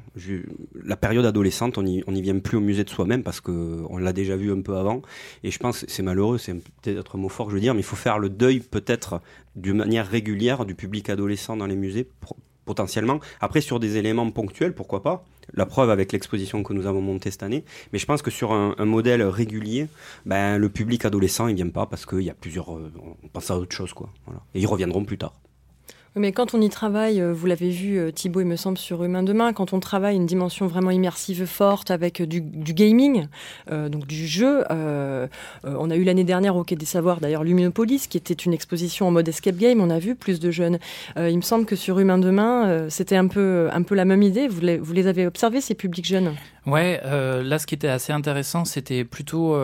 la 0.85 0.97
période 0.97 1.27
adolescente, 1.27 1.77
on 1.77 1.83
n'y 1.83 2.23
vient 2.23 2.39
plus 2.39 2.57
au 2.57 2.61
musée 2.61 2.85
de 2.85 2.89
soi-même 2.89 3.25
parce 3.25 3.41
que 3.41 3.83
on 3.91 3.99
l'a 3.99 4.13
déjà 4.13 4.37
vu 4.37 4.53
un 4.53 4.63
peu 4.63 4.77
avant. 4.77 5.03
Et 5.43 5.51
je 5.51 5.59
pense, 5.59 5.85
c'est 5.89 6.05
malheureux, 6.05 6.39
c'est 6.39 6.55
peut-être 6.55 7.17
un 7.17 7.19
mot 7.19 7.29
fort 7.29 7.51
je 7.51 7.57
veux 7.57 7.61
dire, 7.61 7.75
mais 7.75 7.81
il 7.81 7.85
faut 7.85 7.97
faire 7.97 8.19
le 8.19 8.31
deuil 8.31 8.61
peut-être 8.61 9.21
d'une 9.57 9.77
manière 9.77 10.07
régulière 10.09 10.65
du 10.65 10.77
public 10.77 11.11
adolescent 11.11 11.57
dans 11.57 11.67
les 11.67 11.75
musées, 11.75 12.09
potentiellement. 12.65 13.19
Après, 13.41 13.61
sur 13.61 13.81
des 13.81 13.97
éléments 13.97 14.31
ponctuels, 14.31 14.75
pourquoi 14.75 15.03
pas 15.03 15.25
la 15.55 15.65
preuve 15.65 15.89
avec 15.89 16.13
l'exposition 16.13 16.63
que 16.63 16.75
nous 16.75 16.87
avons 16.87 17.01
montée 17.01 17.31
cette 17.31 17.43
année. 17.43 17.65
Mais 17.95 17.99
je 17.99 18.05
pense 18.05 18.21
que 18.21 18.31
sur 18.31 18.53
un, 18.53 18.75
modèle 18.85 19.23
régulier, 19.23 19.87
ben, 20.27 20.59
le 20.59 20.69
public 20.69 21.07
adolescent, 21.07 21.49
il 21.49 21.57
vient 21.57 21.71
pas 21.71 21.87
parce 21.87 22.05
qu'il 22.05 22.21
y 22.21 22.29
a 22.29 22.35
plusieurs. 22.35 22.77
Euh, 22.77 22.93
on 23.25 23.29
pense 23.29 23.51
à 23.51 23.57
autre 23.57 23.75
chose, 23.75 23.95
quoi. 23.95 24.11
Et 24.55 24.61
ils 24.61 24.67
reviendront 24.67 25.05
plus 25.05 25.17
tard. 25.17 25.33
Mais 26.19 26.33
quand 26.33 26.55
on 26.55 26.61
y 26.61 26.69
travaille, 26.69 27.21
euh, 27.21 27.33
vous 27.33 27.47
l'avez 27.47 27.71
vu 27.71 27.99
euh, 27.99 28.11
Thibaut, 28.11 28.41
il 28.41 28.47
me 28.47 28.57
semble, 28.57 28.79
sur 28.79 29.05
Humain 29.05 29.23
Demain, 29.23 29.53
quand 29.53 29.73
on 29.73 29.81
travaille 29.81 30.17
une 30.17 30.27
dimension 30.27 30.67
vraiment 30.67 30.91
immersive 30.91 31.47
forte 31.47 31.91
avec 31.91 32.23
du, 32.23 32.41
gaming, 32.41 33.27
donc 33.71 34.07
du 34.07 34.27
jeu, 34.27 34.65
on 34.71 35.91
a 35.91 35.97
eu 35.97 36.05
l'année 36.05 36.25
dernière 36.25 36.57
au 36.57 36.65
Quai 36.65 36.77
des 36.77 36.87
Savoirs 36.87 37.21
d'ailleurs 37.21 37.45
Luminopolis, 37.45 38.07
qui 38.09 38.17
était 38.17 38.35
une 38.35 38.53
exposition 38.53 39.09
en 39.09 39.11
mode 39.11 39.29
escape 39.29 39.57
game, 39.57 39.81
on 39.81 39.91
a 39.91 39.99
vu 39.99 40.15
plus 40.15 40.41
de 40.41 40.51
jeunes. 40.51 40.79
il 41.17 41.37
me 41.37 41.43
semble 41.43 41.65
que 41.67 41.77
sur 41.77 41.99
Humain 41.99 42.19
Demain, 42.19 42.89
c'était 42.89 43.17
un 43.17 43.27
peu, 43.27 43.69
un 43.73 43.83
peu 43.83 43.95
la 43.95 44.05
même 44.05 44.23
idée, 44.23 44.49
vous 44.49 44.61
les, 44.61 44.79
vous 44.79 44.93
les 44.93 45.07
avez 45.07 45.27
observés, 45.27 45.61
ces 45.61 45.75
publics 45.75 46.07
jeunes? 46.07 46.35
Ouais, 46.67 47.01
là 47.03 47.59
ce 47.59 47.67
qui 47.67 47.75
était 47.75 47.89
assez 47.89 48.13
intéressant, 48.13 48.65
c'était 48.65 49.05
plutôt, 49.05 49.57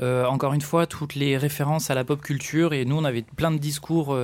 encore 0.00 0.52
une 0.52 0.62
fois, 0.62 0.86
toutes 0.86 1.14
les 1.14 1.36
références 1.36 1.90
à 1.90 1.94
la 1.94 2.04
pop 2.04 2.20
culture, 2.20 2.72
et 2.72 2.84
nous 2.84 2.96
on 2.96 3.04
avait 3.04 3.24
plein 3.36 3.50
de 3.50 3.58
discours 3.58 4.16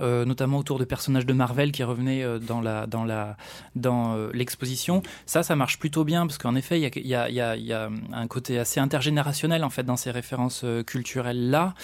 euh, 0.00 0.24
notamment 0.24 0.58
autour 0.58 0.78
de 0.78 0.84
personnages 0.84 1.26
de 1.26 1.32
Marvel 1.32 1.72
qui 1.72 1.82
revenaient 1.82 2.22
euh, 2.22 2.38
dans 2.38 2.60
la 2.60 2.86
dans 2.86 3.04
la 3.04 3.36
dans 3.74 4.14
euh, 4.14 4.30
l'exposition. 4.32 5.02
Ça, 5.26 5.42
ça 5.42 5.56
marche 5.56 5.78
plutôt 5.78 6.04
bien 6.04 6.26
parce 6.26 6.38
qu'en 6.38 6.54
effet, 6.54 6.80
il 6.80 6.82
y 7.06 7.14
a, 7.14 7.28
y, 7.28 7.40
a, 7.40 7.56
y 7.56 7.72
a, 7.72 7.90
un 8.12 8.26
côté 8.26 8.58
assez 8.58 8.80
intergénérationnel 8.80 9.64
en 9.64 9.70
fait 9.70 9.82
dans 9.82 9.96
ces 9.96 10.10
références 10.10 10.64
culturelles 10.86 11.50
là. 11.50 11.74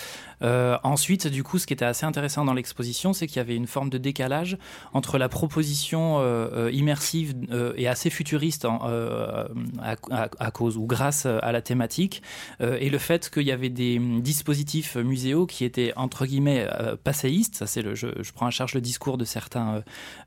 Ensuite, 0.83 1.27
du 1.27 1.43
coup, 1.43 1.59
ce 1.59 1.67
qui 1.67 1.73
était 1.73 1.85
assez 1.85 2.05
intéressant 2.05 2.45
dans 2.45 2.53
l'exposition, 2.53 3.13
c'est 3.13 3.27
qu'il 3.27 3.39
y 3.39 3.41
avait 3.41 3.57
une 3.57 3.67
forme 3.67 3.91
de 3.91 3.99
décalage 3.99 4.59
entre 4.93 5.19
la 5.19 5.29
proposition 5.29 6.21
immersive 6.69 7.35
et 7.77 7.89
assez 7.89 8.11
futuriste 8.11 8.67
à, 8.67 10.51
cause 10.53 10.77
ou 10.77 10.87
grâce 10.87 11.27
à 11.27 11.53
la 11.53 11.63
thématique 11.63 12.23
et 12.61 12.91
le 12.91 12.99
fait 12.99 13.31
qu'il 13.31 13.45
y 13.45 13.53
avait 13.53 13.71
des 13.71 13.99
dispositifs 13.99 14.97
muséaux 14.97 15.47
qui 15.47 15.65
étaient 15.65 15.93
entre 15.97 16.27
guillemets 16.27 16.67
passéistes. 17.03 17.57
Ça, 17.57 17.67
c'est 17.67 17.83
le 17.83 17.95
je, 17.95 18.33
prends 18.33 18.47
en 18.47 18.51
charge 18.51 18.75
le 18.75 18.81
discours 18.81 19.19
de 19.19 19.25
certains 19.25 19.75
euh, 19.75 19.81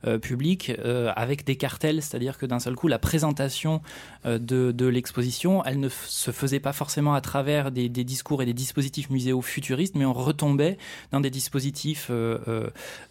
euh, 0.05 0.19
publics 0.19 0.71
euh, 0.79 1.11
avec 1.15 1.45
des 1.45 1.55
cartels, 1.55 2.01
c'est-à-dire 2.01 2.37
que 2.37 2.45
d'un 2.45 2.59
seul 2.59 2.75
coup, 2.75 2.87
la 2.87 2.99
présentation 2.99 3.81
de, 4.25 4.85
l'exposition, 4.87 5.63
elle 5.63 5.79
ne 5.79 5.89
se 5.89 6.31
faisait 6.31 6.59
pas 6.59 6.73
forcément 6.73 7.13
à 7.13 7.21
travers 7.21 7.71
des, 7.71 7.89
discours 7.89 8.41
et 8.41 8.45
des 8.45 8.53
dispositifs 8.53 9.09
muséaux 9.09 9.41
futuristes, 9.41 9.95
mais 9.95 10.05
on 10.07 10.13
retombait 10.13 10.77
dans 11.11 11.19
des 11.19 11.29
dispositifs 11.29 12.11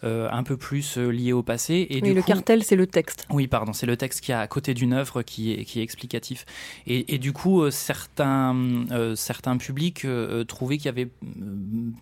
un 0.02 0.42
peu 0.42 0.56
plus 0.56 0.96
liés 0.96 1.32
au 1.32 1.42
passé. 1.42 1.86
Et 1.90 2.00
oui, 2.02 2.14
le 2.14 2.22
cartel, 2.22 2.62
c'est 2.62 2.76
le 2.76 2.86
texte. 2.86 3.26
Oui, 3.30 3.46
pardon, 3.46 3.72
c'est 3.72 3.86
le 3.86 3.96
texte 3.96 4.20
qui 4.20 4.32
est 4.32 4.34
à 4.34 4.46
côté 4.46 4.74
d'une 4.74 4.92
œuvre 4.92 5.22
qui 5.22 5.52
est, 5.52 5.64
qui 5.64 5.80
est 5.80 5.82
explicatif. 5.82 6.44
Et, 6.86 7.18
du 7.18 7.32
coup, 7.32 7.70
certains, 7.70 8.56
certains 9.14 9.56
publics 9.56 10.06
trouvaient 10.48 10.76
qu'il 10.76 10.86
y 10.86 10.88
avait 10.88 11.10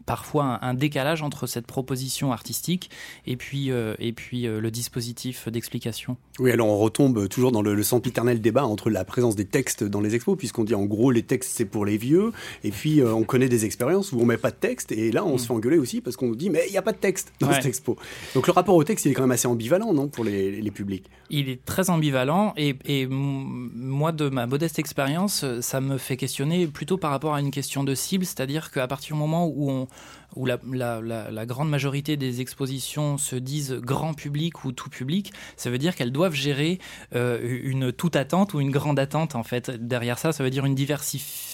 parfois 0.06 0.60
un, 0.62 0.74
un 0.74 0.74
décalage 0.74 1.22
entre 1.22 1.46
cette 1.46 1.66
proposition 1.66 2.32
artistique 2.32 2.90
et 3.26 3.36
puis, 3.36 3.70
euh, 3.70 3.94
et 3.98 4.12
puis 4.12 4.46
euh, 4.46 4.60
le 4.60 4.70
dispositif 4.70 5.48
d'explication. 5.48 6.16
Oui, 6.38 6.50
alors 6.50 6.68
on 6.68 6.78
retombe 6.78 7.28
toujours 7.28 7.52
dans 7.52 7.62
le, 7.62 7.74
le 7.74 7.82
sempiternel 7.82 8.40
débat 8.40 8.64
entre 8.64 8.90
la 8.90 9.04
présence 9.04 9.36
des 9.36 9.44
textes 9.44 9.84
dans 9.84 10.00
les 10.00 10.14
expos, 10.14 10.36
puisqu'on 10.36 10.64
dit 10.64 10.74
en 10.74 10.84
gros 10.84 11.10
les 11.10 11.22
textes 11.22 11.52
c'est 11.54 11.64
pour 11.64 11.84
les 11.84 11.96
vieux, 11.96 12.32
et 12.64 12.70
puis 12.70 13.00
euh, 13.00 13.14
on 13.14 13.24
connaît 13.24 13.48
des 13.48 13.64
expériences 13.64 14.12
où 14.12 14.20
on 14.20 14.24
met 14.24 14.36
pas 14.36 14.50
de 14.50 14.56
texte, 14.56 14.73
et 14.90 15.12
là 15.12 15.24
on 15.24 15.38
se 15.38 15.44
mm. 15.44 15.46
fait 15.46 15.52
engueuler 15.52 15.78
aussi 15.78 16.00
parce 16.00 16.16
qu'on 16.16 16.28
nous 16.28 16.36
dit 16.36 16.50
mais 16.50 16.64
il 16.68 16.72
n'y 16.72 16.78
a 16.78 16.82
pas 16.82 16.92
de 16.92 16.98
texte 16.98 17.32
dans 17.40 17.52
cette 17.52 17.66
expo. 17.66 17.96
Donc 18.34 18.46
le 18.46 18.52
rapport 18.52 18.74
au 18.74 18.84
texte 18.84 19.04
il 19.06 19.12
est 19.12 19.14
quand 19.14 19.22
même 19.22 19.30
assez 19.30 19.48
ambivalent, 19.48 19.92
non, 19.92 20.08
pour 20.08 20.24
les, 20.24 20.60
les 20.60 20.70
publics? 20.70 21.06
Il 21.30 21.48
est 21.48 21.64
très 21.64 21.90
ambivalent, 21.90 22.52
et, 22.56 22.76
et 22.84 23.06
moi 23.06 24.12
de 24.12 24.28
ma 24.28 24.46
modeste 24.46 24.78
expérience, 24.78 25.44
ça 25.60 25.80
me 25.80 25.98
fait 25.98 26.16
questionner 26.16 26.66
plutôt 26.66 26.98
par 26.98 27.10
rapport 27.10 27.34
à 27.34 27.40
une 27.40 27.50
question 27.50 27.84
de 27.84 27.94
cible, 27.94 28.24
c'est-à-dire 28.24 28.70
qu'à 28.70 28.86
partir 28.86 29.14
du 29.14 29.20
moment 29.20 29.46
où 29.46 29.70
on 29.70 29.88
où 30.36 30.46
la, 30.46 30.58
la, 30.72 31.00
la, 31.00 31.46
grande 31.46 31.70
majorité 31.70 32.16
des 32.16 32.40
expositions 32.40 33.18
se 33.18 33.36
disent 33.36 33.74
grand 33.74 34.14
public 34.14 34.64
ou 34.64 34.72
tout 34.72 34.90
public, 34.90 35.32
ça 35.56 35.70
veut 35.70 35.78
dire 35.78 35.94
qu'elles 35.94 36.12
doivent 36.12 36.34
gérer 36.34 36.78
euh, 37.14 37.38
une 37.62 37.92
toute 37.92 38.16
attente 38.16 38.54
ou 38.54 38.60
une 38.60 38.70
grande 38.70 38.98
attente 38.98 39.34
en 39.34 39.42
fait. 39.42 39.70
Derrière 39.70 40.18
ça, 40.18 40.32
ça 40.32 40.44
veut 40.44 40.50
dire 40.50 40.64
une, 40.66 40.76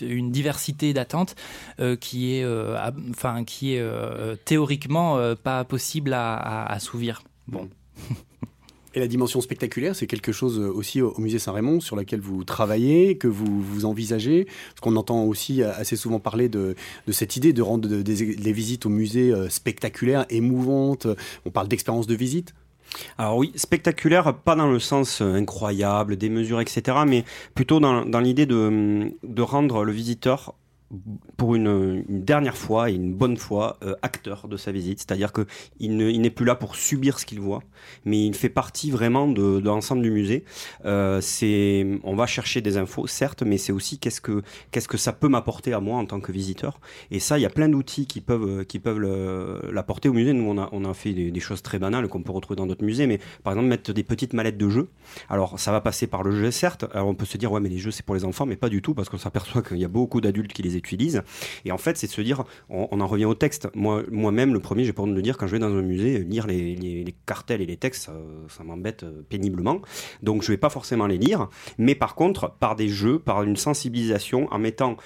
une 0.01 0.31
diversité 0.31 0.93
d'attentes 0.93 1.35
euh, 1.81 1.97
qui 1.97 2.35
est, 2.35 2.45
euh, 2.45 2.79
enfin, 3.11 3.45
qui 3.45 3.75
est 3.75 3.85
théoriquement 4.45 5.35
pas 5.43 5.65
possible 5.65 6.13
à, 6.13 6.35
à 6.35 6.73
assouvir. 6.73 7.23
Bon. 7.49 7.69
Et 8.95 9.01
la 9.01 9.07
dimension 9.07 9.41
spectaculaire, 9.41 9.95
c'est 9.95 10.09
quelque 10.09 10.33
chose 10.33 10.59
euh, 10.59 10.69
aussi 10.69 11.01
au 11.01 11.15
musée 11.19 11.39
Saint-Raymond 11.39 11.81
sur 11.81 11.95
laquelle 11.95 12.21
vous 12.21 12.43
travaillez, 12.43 13.17
que 13.17 13.29
vous, 13.29 13.85
envisagez. 13.85 14.45
Parce 14.45 14.81
qu'on 14.81 14.97
entend 14.97 15.25
aussi 15.25 15.63
assez 15.63 15.97
souvent 15.97 16.19
parler 16.19 16.49
de, 16.49 16.75
cette 17.09 17.37
idée 17.37 17.53
de 17.53 17.63
rendre 17.63 17.89
des, 17.89 18.53
visites 18.53 18.87
au 18.87 18.89
musée 18.89 19.33
euh, 19.33 19.49
spectaculaires, 19.49 20.27
émouvantes. 20.29 21.07
On 21.47 21.51
parle 21.51 21.69
d'expérience 21.69 22.09
de 22.09 22.15
visite. 22.17 22.53
Alors 23.17 23.37
oui, 23.37 23.53
spectaculaire, 23.55 24.35
pas 24.35 24.57
dans 24.57 24.71
le 24.71 24.81
sens 24.81 25.23
euh, 25.23 25.35
incroyable, 25.35 26.17
des 26.17 26.29
mesures, 26.29 26.61
etc., 26.61 26.99
mais 27.07 27.25
plutôt 27.55 27.79
dans, 27.79 28.21
l'idée 28.21 28.47
de 28.47 29.43
rendre 29.43 29.85
le 29.85 29.93
visiteur 29.93 30.55
pour 31.37 31.55
une, 31.55 32.05
dernière 32.09 32.57
fois 32.57 32.91
et 32.91 32.95
une 32.95 33.15
bonne 33.15 33.37
fois 33.37 33.79
euh, 33.83 33.95
acteur 34.03 34.49
de 34.49 34.57
sa 34.57 34.73
visite, 34.73 34.99
c'est-à-dire 34.99 35.33
que 35.33 35.47
il 35.79 35.97
n'est 35.97 36.31
plus 36.31 36.45
là 36.45 36.55
pour 36.55 36.75
subir 36.75 37.19
ce 37.19 37.27
qu'il 37.27 37.41
voit, 37.41 37.63
mais 38.05 38.27
il 38.27 38.35
fait 38.35 38.49
partie 38.49 38.91
vraiment 38.91 39.29
de, 39.29 39.59
l'ensemble 39.59 40.03
du 40.03 40.11
musée. 40.11 40.45
Euh, 40.85 41.21
on 42.03 42.17
va 42.17 42.27
chercher 42.27 42.61
des 42.61 42.77
infos, 42.77 43.07
certes, 43.07 43.43
mais 43.43 43.57
c'est 43.59 43.73
aussi 43.73 43.99
qu'est-ce 43.99 44.21
que 44.21 44.43
qu'est-ce 44.71 44.89
que 44.89 44.97
ça 44.97 45.13
peut 45.13 45.29
m'apporter 45.29 45.73
à 45.73 45.81
moi 45.81 45.99
en 45.99 46.07
tant 46.07 46.21
que 46.21 46.33
visiteur. 46.33 46.81
Et 47.11 47.21
ça, 47.21 47.39
il 47.39 47.43
y 47.43 47.47
a 47.47 47.51
plein 47.51 47.69
d'outils 47.69 48.07
qui 48.07 48.21
peuvent 48.21 48.65
qui 48.65 48.81
peuvent 48.81 49.01
l'apporter 49.71 50.09
au 50.09 50.13
musée. 50.13 50.33
Nous, 50.33 50.49
on 50.49 50.59
a 50.59 50.69
on 50.73 50.85
a 50.85 50.95
fait 50.95 51.13
des, 51.13 51.41
choses 51.41 51.63
très 51.63 51.79
banales 51.79 52.09
qu'on 52.09 52.23
peut 52.23 52.33
retrouver 52.33 52.57
dans 52.57 52.67
d'autres 52.67 52.85
musées, 52.85 53.07
mais 53.07 53.19
par 53.45 53.53
exemple 53.53 53.69
mettre 53.69 53.93
des 53.93 54.05
petites 54.05 54.33
mallettes 54.33 54.59
de 54.59 54.69
jeux. 54.69 54.89
Alors 55.29 55.59
ça 55.59 55.71
va 55.71 55.81
passer 55.81 56.07
par 56.07 56.23
le 56.23 56.33
jeu, 56.33 56.51
certes. 56.51 56.85
Alors 56.93 57.09
on 57.09 57.15
peut 57.15 57.27
se 57.27 57.39
dire 57.39 57.53
ouais, 57.53 57.61
mais 57.61 57.69
les 57.69 57.79
jeux 57.79 57.93
c'est 57.93 58.05
pour 58.05 58.15
les 58.15 58.25
enfants, 58.25 58.47
mais 58.47 58.57
pas 58.57 58.69
du 58.69 58.83
tout 58.83 58.95
parce 58.95 59.09
qu'on 59.09 59.19
s'aperçoit 59.19 59.63
qu'il 59.63 59.79
y 59.79 59.85
a 59.85 59.89
beaucoup 59.89 60.21
d'adultes 60.21 60.53
qui 60.53 60.63
les 60.63 60.77
Et 61.65 61.73
en 61.73 61.79
fait, 61.79 61.97
c'est 61.97 62.07
de 62.07 62.13
se 62.13 62.21
dire, 62.21 62.45
on, 62.69 63.01
en 63.01 63.07
revient 63.07 63.25
au 63.25 63.35
texte. 63.35 63.69
Moi, 63.75 64.03
moi-même, 64.11 64.53
le 64.53 64.61
premier, 64.61 64.85
j'ai 64.85 64.93
pas 64.93 65.03
honte 65.03 65.15
de 65.15 65.21
dire, 65.21 65.37
quand 65.37 65.47
je 65.47 65.53
vais 65.53 65.59
dans 65.59 65.75
un 65.75 65.83
musée, 65.83 66.21
lire 66.21 66.47
les, 66.47 67.15
cartels 67.27 67.61
et 67.61 67.67
les 67.67 67.77
textes, 67.77 68.11
ça, 68.49 68.65
m'embête 68.65 69.03
euh, 69.03 69.23
péniblement. 69.29 69.81
Donc, 70.23 70.43
je 70.43 70.49
vais 70.49 70.57
pas 70.57 70.71
forcément 70.71 71.07
les 71.07 71.19
lire. 71.19 71.49
Mais 71.79 71.95
par 71.95 72.15
contre, 72.15 72.53
par 72.59 72.77
des 72.77 72.89
jeux, 72.89 73.19
par 73.19 73.43
une 73.43 73.57
sensibilisation, 73.57 74.49
en 74.53 74.59
mettant 74.59 74.97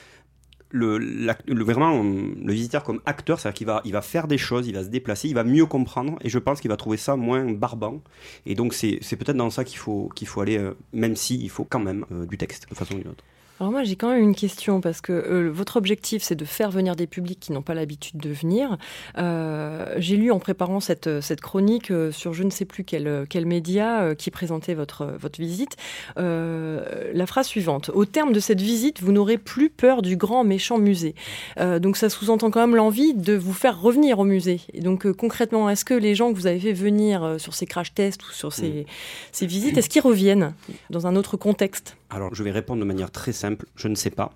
vraiment 0.75 2.03
le 2.03 2.53
visiteur 2.53 2.83
comme 2.83 3.01
acteur, 3.07 3.39
c'est-à-dire 3.39 3.57
qu'il 3.57 3.67
va, 3.67 3.81
il 3.85 3.93
va 3.93 4.03
faire 4.03 4.27
des 4.27 4.39
choses, 4.39 4.67
il 4.67 4.75
va 4.75 4.83
se 4.83 4.89
déplacer, 4.89 5.29
il 5.29 5.35
va 5.35 5.45
mieux 5.45 5.67
comprendre, 5.67 6.19
et 6.21 6.29
je 6.29 6.39
pense 6.39 6.61
qu'il 6.61 6.71
va 6.71 6.77
trouver 6.77 6.97
ça 6.97 7.17
moins 7.17 7.45
barbant. 7.45 8.03
Et 8.47 8.55
donc 8.55 8.75
c'est, 8.75 8.99
peut-être 9.17 9.37
dans 9.37 9.51
ça 9.51 9.65
qu'il 9.65 9.79
faut, 9.79 10.11
qu'il 10.15 10.27
faut 10.27 10.41
aller, 10.41 10.59
euh, 10.59 10.75
même 10.93 11.17
si 11.17 11.37
il 11.37 11.51
faut 11.51 11.65
quand 11.65 11.81
même 11.81 12.05
euh, 12.13 12.27
du 12.27 12.37
texte 12.37 12.69
de 12.69 12.75
façon 12.75 12.95
ou 12.95 12.99
d'une 12.99 13.09
autre. 13.09 13.25
Alors 13.61 13.71
moi 13.71 13.85
j'ai 13.85 13.95
quand 13.95 14.09
même 14.09 14.23
une 14.23 14.35
question 14.35 14.81
parce 14.81 15.01
que 15.01 15.13
euh, 15.13 15.49
votre 15.49 15.77
objectif 15.77 16.25
c'est 16.25 16.35
de 16.35 16.45
faire 16.45 16.73
venir 16.73 16.97
des 16.97 17.07
publics 17.07 17.39
qui 17.39 17.53
n'ont 17.53 17.63
pas 17.63 17.75
l'habitude 17.75 18.19
de 18.19 18.31
venir. 18.31 18.79
Euh, 19.17 19.95
j'ai 19.99 20.17
lu 20.17 20.33
en 20.33 20.41
préparant 20.41 20.81
cette, 20.81 21.21
cette 21.21 21.41
chronique 21.41 21.93
euh, 21.93 22.11
sur 22.11 22.35
je 22.35 22.43
ne 22.43 22.51
sais 22.51 22.65
plus 22.65 22.83
quel, 22.83 23.27
quel 23.31 23.47
média 23.47 24.15
qui 24.17 24.33
présentait 24.33 24.75
votre, 24.75 25.07
votre 25.21 25.41
visite 25.41 25.77
la 26.17 27.27
phrase 27.27 27.47
suivante. 27.47 27.91
Au 27.95 28.05
terme 28.05 28.33
de 28.33 28.41
cette 28.41 28.61
visite 28.61 29.01
vous 29.01 29.13
n'aurez 29.13 29.39
plus 29.39 29.71
peur 29.71 30.03
du 30.03 30.17
grand 30.17 30.43
méchant 30.43 30.79
musée. 30.79 31.15
donc 31.59 31.97
ça 31.97 32.09
sous-entend 32.09 32.51
quand 32.51 32.61
même 32.61 32.75
l'envie 32.75 33.15
de 33.15 33.35
vous 33.35 33.53
faire 33.53 33.81
revenir 33.81 34.19
au 34.19 34.25
musée. 34.25 34.61
Et 34.73 34.81
donc 34.81 35.11
concrètement 35.13 35.71
est-ce 35.71 35.85
que 35.85 35.95
les 35.95 36.17
gens 36.17 36.33
que 36.33 36.37
vous 36.37 36.47
avez 36.47 36.59
fait 36.59 36.73
venir 36.73 37.37
sur 37.39 37.55
ces 37.55 37.67
crash 37.67 37.95
tests 37.95 38.23
ou 38.25 38.33
sur 38.33 38.53
ces, 38.53 38.69
mmh. 38.69 38.85
ces 39.33 39.47
visites 39.47 39.79
est-ce 39.79 39.89
qu'ils 39.89 40.03
reviennent 40.03 40.55
dans 40.91 41.07
un 41.07 41.15
autre 41.15 41.37
contexte? 41.37 41.97
Alors 42.15 42.33
je 42.35 42.43
vais 42.45 42.53
répondre 42.53 42.81
de 42.81 42.87
manière 42.87 43.11
très 43.11 43.33
simple 43.33 43.67
je 43.75 43.89
ne 43.89 43.97
sais 43.97 44.11
pas. 44.11 44.33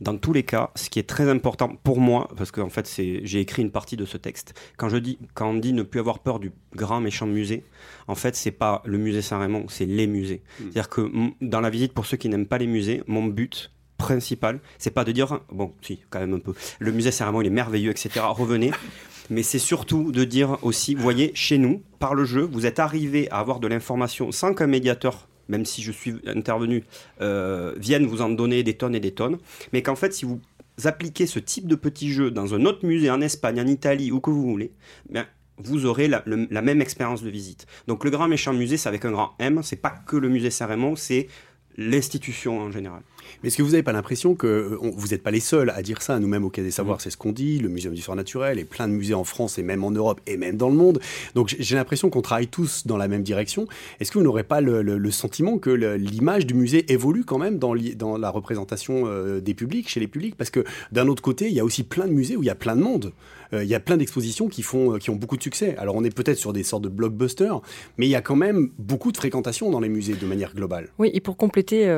Dans 0.00 0.16
tous 0.16 0.32
les 0.32 0.42
cas, 0.42 0.70
ce 0.74 0.90
qui 0.90 0.98
est 0.98 1.08
très 1.08 1.30
important 1.30 1.76
pour 1.84 2.00
moi, 2.00 2.28
parce 2.36 2.50
qu'en 2.50 2.68
fait, 2.68 2.90
j'ai 2.96 3.40
écrit 3.40 3.62
une 3.62 3.70
partie 3.70 3.96
de 3.96 4.04
ce 4.04 4.16
texte. 4.16 4.54
Quand 4.76 4.88
je 4.88 4.96
dis, 4.96 5.18
quand 5.34 5.50
on 5.50 5.54
dit 5.54 5.72
ne 5.72 5.84
plus 5.84 6.00
avoir 6.00 6.18
peur 6.18 6.40
du 6.40 6.50
grand 6.74 7.00
méchant 7.00 7.26
musée, 7.26 7.64
en 8.08 8.16
fait, 8.16 8.34
c'est 8.34 8.50
pas 8.50 8.82
le 8.84 8.98
musée 8.98 9.22
Saint-Raymond, 9.22 9.66
c'est 9.68 9.86
les 9.86 10.08
musées. 10.08 10.42
Hmm. 10.58 10.64
C'est-à-dire 10.64 10.88
que 10.88 11.10
dans 11.40 11.60
la 11.60 11.70
visite, 11.70 11.92
pour 11.92 12.06
ceux 12.06 12.16
qui 12.16 12.28
n'aiment 12.28 12.46
pas 12.46 12.58
les 12.58 12.66
musées, 12.66 13.04
mon 13.06 13.24
but 13.24 13.70
principal, 13.98 14.60
c'est 14.78 14.90
pas 14.90 15.04
de 15.04 15.12
dire, 15.12 15.38
bon, 15.52 15.72
si, 15.80 16.00
quand 16.10 16.18
même 16.18 16.34
un 16.34 16.40
peu, 16.40 16.54
le 16.80 16.90
musée 16.90 17.12
Saint-Raymond, 17.12 17.42
il 17.42 17.46
est 17.46 17.50
merveilleux, 17.50 17.92
etc. 17.92 18.20
Revenez. 18.30 18.72
Mais 19.30 19.44
c'est 19.44 19.60
surtout 19.60 20.10
de 20.10 20.24
dire 20.24 20.58
aussi, 20.62 20.96
vous 20.96 21.02
voyez, 21.02 21.30
chez 21.34 21.56
nous, 21.56 21.82
par 22.00 22.14
le 22.14 22.24
jeu, 22.24 22.42
vous 22.42 22.66
êtes 22.66 22.80
arrivé 22.80 23.30
à 23.30 23.38
avoir 23.38 23.60
de 23.60 23.68
l'information 23.68 24.32
sans 24.32 24.52
qu'un 24.52 24.66
médiateur 24.66 25.28
même 25.52 25.66
si 25.66 25.82
je 25.82 25.92
suis 25.92 26.14
intervenu, 26.26 26.82
euh, 27.20 27.74
viennent 27.76 28.06
vous 28.06 28.22
en 28.22 28.30
donner 28.30 28.62
des 28.62 28.74
tonnes 28.74 28.94
et 28.94 29.00
des 29.00 29.12
tonnes, 29.12 29.38
mais 29.72 29.82
qu'en 29.82 29.96
fait, 29.96 30.12
si 30.14 30.24
vous 30.24 30.40
appliquez 30.84 31.26
ce 31.26 31.38
type 31.38 31.68
de 31.68 31.74
petit 31.74 32.10
jeu 32.10 32.30
dans 32.30 32.54
un 32.54 32.64
autre 32.64 32.86
musée 32.86 33.10
en 33.10 33.20
Espagne, 33.20 33.60
en 33.60 33.66
Italie, 33.66 34.10
où 34.10 34.20
que 34.20 34.30
vous 34.30 34.42
voulez, 34.42 34.72
bien, 35.10 35.26
vous 35.58 35.84
aurez 35.84 36.08
la, 36.08 36.22
même 36.62 36.80
expérience 36.80 37.22
de 37.22 37.28
visite. 37.28 37.66
Donc 37.86 38.02
le 38.04 38.10
grand 38.10 38.28
méchant 38.28 38.54
musée, 38.54 38.78
c'est 38.78 38.88
avec 38.88 39.04
un 39.04 39.12
grand 39.12 39.34
M, 39.38 39.60
c'est 39.62 39.76
pas 39.76 39.90
que 40.06 40.16
le 40.16 40.30
musée 40.30 40.50
Saint-Raymond, 40.50 40.96
c'est 40.96 41.28
l'institution 41.76 42.58
en 42.58 42.70
général. 42.70 43.02
Mais 43.42 43.48
est-ce 43.48 43.56
que 43.56 43.62
vous 43.62 43.70
n'avez 43.70 43.82
pas 43.82 43.92
l'impression 43.92 44.34
que 44.34 44.46
euh, 44.46 44.78
vous 44.80 45.08
n'êtes 45.08 45.22
pas 45.22 45.30
les 45.30 45.40
seuls 45.40 45.70
à 45.70 45.82
dire 45.82 46.02
ça 46.02 46.18
Nous-mêmes 46.18 46.44
au 46.44 46.50
Quai 46.50 46.62
des 46.62 46.70
Savoirs, 46.70 47.00
c'est 47.00 47.10
ce 47.10 47.16
qu'on 47.16 47.32
dit. 47.32 47.58
Le 47.58 47.68
Muséum 47.68 47.94
d'histoire 47.94 48.16
naturelle 48.16 48.58
et 48.58 48.64
plein 48.64 48.88
de 48.88 48.92
musées 48.92 49.14
en 49.14 49.24
France 49.24 49.58
et 49.58 49.62
même 49.62 49.84
en 49.84 49.90
Europe 49.90 50.20
et 50.26 50.36
même 50.36 50.56
dans 50.56 50.68
le 50.68 50.76
monde. 50.76 51.00
Donc 51.34 51.54
j'ai 51.58 51.76
l'impression 51.76 52.10
qu'on 52.10 52.22
travaille 52.22 52.48
tous 52.48 52.86
dans 52.86 52.96
la 52.96 53.08
même 53.08 53.22
direction. 53.22 53.66
Est-ce 54.00 54.10
que 54.10 54.18
vous 54.18 54.24
n'aurez 54.24 54.44
pas 54.44 54.60
le, 54.60 55.10
sentiment 55.10 55.58
que 55.58 55.70
l'image 55.70 56.46
du 56.46 56.54
musée 56.54 56.90
évolue 56.90 57.24
quand 57.24 57.38
même 57.38 57.58
dans, 57.58 57.74
dans 57.96 58.16
la 58.16 58.30
représentation 58.30 59.04
euh, 59.06 59.40
des 59.40 59.54
publics, 59.54 59.88
chez 59.88 60.00
les 60.00 60.08
publics? 60.08 60.36
Parce 60.36 60.50
que 60.50 60.64
d'un 60.90 61.08
autre 61.08 61.22
côté, 61.22 61.48
il 61.48 61.52
y 61.52 61.60
a 61.60 61.64
aussi 61.64 61.82
plein 61.82 62.06
de 62.06 62.12
musées 62.12 62.36
où 62.36 62.42
il 62.42 62.46
y 62.46 62.50
a 62.50 62.54
plein 62.54 62.76
de 62.76 62.80
monde. 62.80 63.12
Euh, 63.52 63.62
il 63.62 63.68
y 63.68 63.74
a 63.74 63.80
plein 63.80 63.98
d'expositions 63.98 64.48
qui, 64.48 64.62
font, 64.62 64.98
qui 64.98 65.10
ont 65.10 65.16
beaucoup 65.16 65.36
de 65.36 65.42
succès. 65.42 65.76
Alors 65.76 65.96
on 65.96 66.04
est 66.04 66.14
peut-être 66.14 66.38
sur 66.38 66.52
des 66.52 66.62
sortes 66.62 66.82
de 66.82 66.88
blockbusters, 66.88 67.60
mais 67.98 68.06
il 68.06 68.10
y 68.10 68.14
a 68.14 68.22
quand 68.22 68.36
même 68.36 68.70
beaucoup 68.78 69.12
de 69.12 69.16
fréquentation 69.16 69.70
dans 69.70 69.80
les 69.80 69.90
musées 69.90 70.14
de 70.14 70.26
manière 70.26 70.54
globale. 70.54 70.88
Oui, 70.98 71.10
et 71.12 71.20
pour 71.20 71.36
compléter 71.36 71.92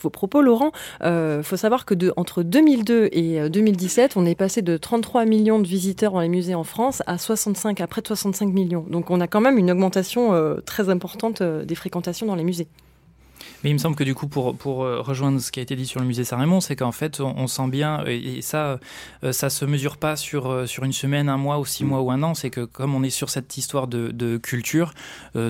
vos 0.00 0.10
propos, 0.10 0.42
Laurent, 0.42 0.67
il 1.00 1.06
euh, 1.06 1.42
faut 1.42 1.56
savoir 1.56 1.84
que 1.84 1.94
entre 2.16 2.42
2002 2.42 3.08
et 3.12 3.48
2017, 3.48 4.16
euh, 4.16 4.20
on 4.20 4.26
est 4.26 4.34
passé 4.34 4.62
de 4.62 4.76
33 4.76 5.24
millions 5.24 5.58
de 5.58 5.66
visiteurs 5.66 6.12
dans 6.12 6.20
les 6.20 6.28
musées 6.28 6.54
en 6.54 6.64
France 6.64 7.02
à 7.06 7.18
65, 7.18 7.80
à 7.80 7.86
près 7.86 8.02
de 8.02 8.06
65 8.06 8.46
millions. 8.48 8.84
Donc 8.88 9.10
on 9.10 9.20
a 9.20 9.26
quand 9.26 9.40
même 9.40 9.58
une 9.58 9.70
augmentation 9.70 10.34
euh, 10.34 10.56
très 10.64 10.88
importante 10.88 11.42
des 11.42 11.74
fréquentations 11.74 12.26
dans 12.26 12.36
les 12.36 12.44
musées. 12.44 12.68
Mais 13.64 13.70
il 13.70 13.72
me 13.72 13.78
semble 13.78 13.96
que 13.96 14.04
du 14.04 14.14
coup, 14.14 14.28
pour, 14.28 14.56
pour 14.56 14.84
euh, 14.84 15.00
rejoindre 15.00 15.40
ce 15.40 15.50
qui 15.50 15.58
a 15.58 15.62
été 15.62 15.74
dit 15.74 15.86
sur 15.86 16.00
le 16.00 16.06
musée 16.06 16.22
Saint-Raymond, 16.22 16.60
c'est 16.60 16.76
qu'en 16.76 16.92
fait, 16.92 17.20
on, 17.20 17.48
sent 17.48 17.68
bien, 17.68 18.04
et, 18.06 18.40
ça, 18.40 18.78
euh, 19.24 19.32
ça 19.32 19.50
se 19.50 19.64
mesure 19.64 19.96
pas 19.96 20.14
sur, 20.14 20.46
euh, 20.46 20.66
sur 20.66 20.84
une 20.84 20.92
semaine, 20.92 21.28
un 21.28 21.38
mois 21.38 21.58
ou 21.58 21.64
six 21.64 21.84
mois 21.84 22.00
ou 22.00 22.12
un 22.12 22.22
an, 22.22 22.34
c'est 22.34 22.50
que 22.50 22.64
comme 22.64 22.94
on 22.94 23.02
est 23.02 23.10
sur 23.10 23.30
cette 23.30 23.56
histoire 23.56 23.88
de, 23.88 24.10
de 24.12 24.36
culture, 24.36 24.92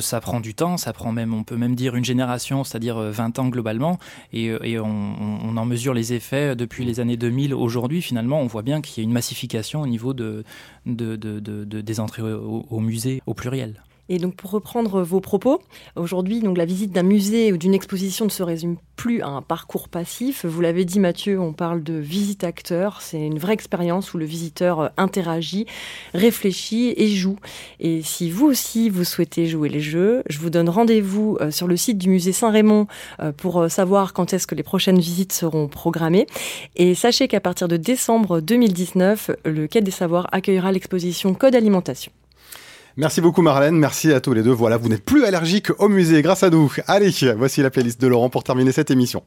ça 0.00 0.20
prend 0.20 0.40
du 0.40 0.54
temps, 0.54 0.76
ça 0.76 0.92
prend 0.92 1.12
même, 1.12 1.34
on 1.34 1.44
peut 1.44 1.56
même 1.56 1.74
dire 1.74 1.96
une 1.96 2.04
génération, 2.04 2.64
c'est-à-dire 2.64 2.98
20 2.98 3.38
ans 3.38 3.48
globalement, 3.48 3.98
et, 4.32 4.46
et 4.62 4.78
on, 4.78 4.86
on, 4.86 5.56
en 5.56 5.64
mesure 5.64 5.94
les 5.94 6.12
effets 6.12 6.56
depuis 6.56 6.84
les 6.84 7.00
années 7.00 7.16
2000. 7.16 7.54
Aujourd'hui, 7.54 8.02
finalement, 8.02 8.40
on 8.40 8.46
voit 8.46 8.62
bien 8.62 8.80
qu'il 8.80 9.02
y 9.02 9.06
a 9.06 9.08
une 9.08 9.12
massification 9.12 9.82
au 9.82 9.86
niveau 9.86 10.14
de, 10.14 10.44
de, 10.86 11.16
de 11.16 11.80
des 11.80 12.00
entrées 12.00 12.22
au, 12.22 12.66
au 12.70 12.80
musée 12.80 13.22
au 13.26 13.34
pluriel. 13.34 13.82
Et 14.08 14.18
donc 14.18 14.34
pour 14.34 14.50
reprendre 14.50 15.02
vos 15.02 15.20
propos, 15.20 15.60
aujourd'hui 15.96 16.42
la 16.56 16.64
visite 16.64 16.92
d'un 16.92 17.02
musée 17.02 17.52
ou 17.52 17.56
d'une 17.56 17.74
exposition 17.74 18.24
ne 18.24 18.30
se 18.30 18.42
résume 18.42 18.76
plus 18.96 19.22
à 19.22 19.28
un 19.28 19.42
parcours 19.42 19.88
passif. 19.88 20.44
Vous 20.44 20.60
l'avez 20.60 20.84
dit 20.84 20.98
Mathieu, 20.98 21.40
on 21.40 21.52
parle 21.52 21.82
de 21.82 21.94
visite 21.94 22.42
acteur. 22.42 23.00
C'est 23.00 23.24
une 23.24 23.38
vraie 23.38 23.52
expérience 23.52 24.12
où 24.12 24.18
le 24.18 24.24
visiteur 24.24 24.80
euh, 24.80 24.88
interagit, 24.96 25.66
réfléchit 26.14 26.94
et 26.96 27.08
joue. 27.08 27.36
Et 27.78 28.02
si 28.02 28.30
vous 28.30 28.46
aussi 28.46 28.88
vous 28.90 29.04
souhaitez 29.04 29.46
jouer 29.46 29.68
les 29.68 29.80
jeux, 29.80 30.22
je 30.28 30.38
vous 30.38 30.50
donne 30.50 30.68
rendez-vous 30.68 31.38
euh, 31.40 31.50
sur 31.50 31.68
le 31.68 31.76
site 31.76 31.98
du 31.98 32.08
musée 32.08 32.32
Saint-Raymond 32.32 32.88
euh, 33.20 33.30
pour 33.30 33.70
savoir 33.70 34.12
quand 34.12 34.32
est-ce 34.32 34.46
que 34.46 34.56
les 34.56 34.64
prochaines 34.64 34.98
visites 34.98 35.32
seront 35.32 35.68
programmées. 35.68 36.26
Et 36.74 36.94
sachez 36.94 37.28
qu'à 37.28 37.40
partir 37.40 37.68
de 37.68 37.76
décembre 37.76 38.40
2019, 38.40 39.30
le 39.44 39.66
Quai 39.68 39.80
des 39.80 39.92
Savoirs 39.92 40.26
accueillera 40.32 40.72
l'exposition 40.72 41.34
Code 41.34 41.54
Alimentation. 41.54 42.10
Merci 43.00 43.20
beaucoup 43.20 43.42
Marlène, 43.42 43.76
merci 43.76 44.12
à 44.12 44.20
tous 44.20 44.32
les 44.32 44.42
deux. 44.42 44.50
Voilà, 44.50 44.76
vous 44.76 44.88
n'êtes 44.88 45.04
plus 45.04 45.24
allergique 45.24 45.70
au 45.78 45.88
musée 45.88 46.20
grâce 46.20 46.42
à 46.42 46.50
nous. 46.50 46.74
Allez, 46.88 47.12
voici 47.36 47.62
la 47.62 47.70
playlist 47.70 48.00
de 48.00 48.08
Laurent 48.08 48.28
pour 48.28 48.42
terminer 48.42 48.72
cette 48.72 48.90
émission. 48.90 49.22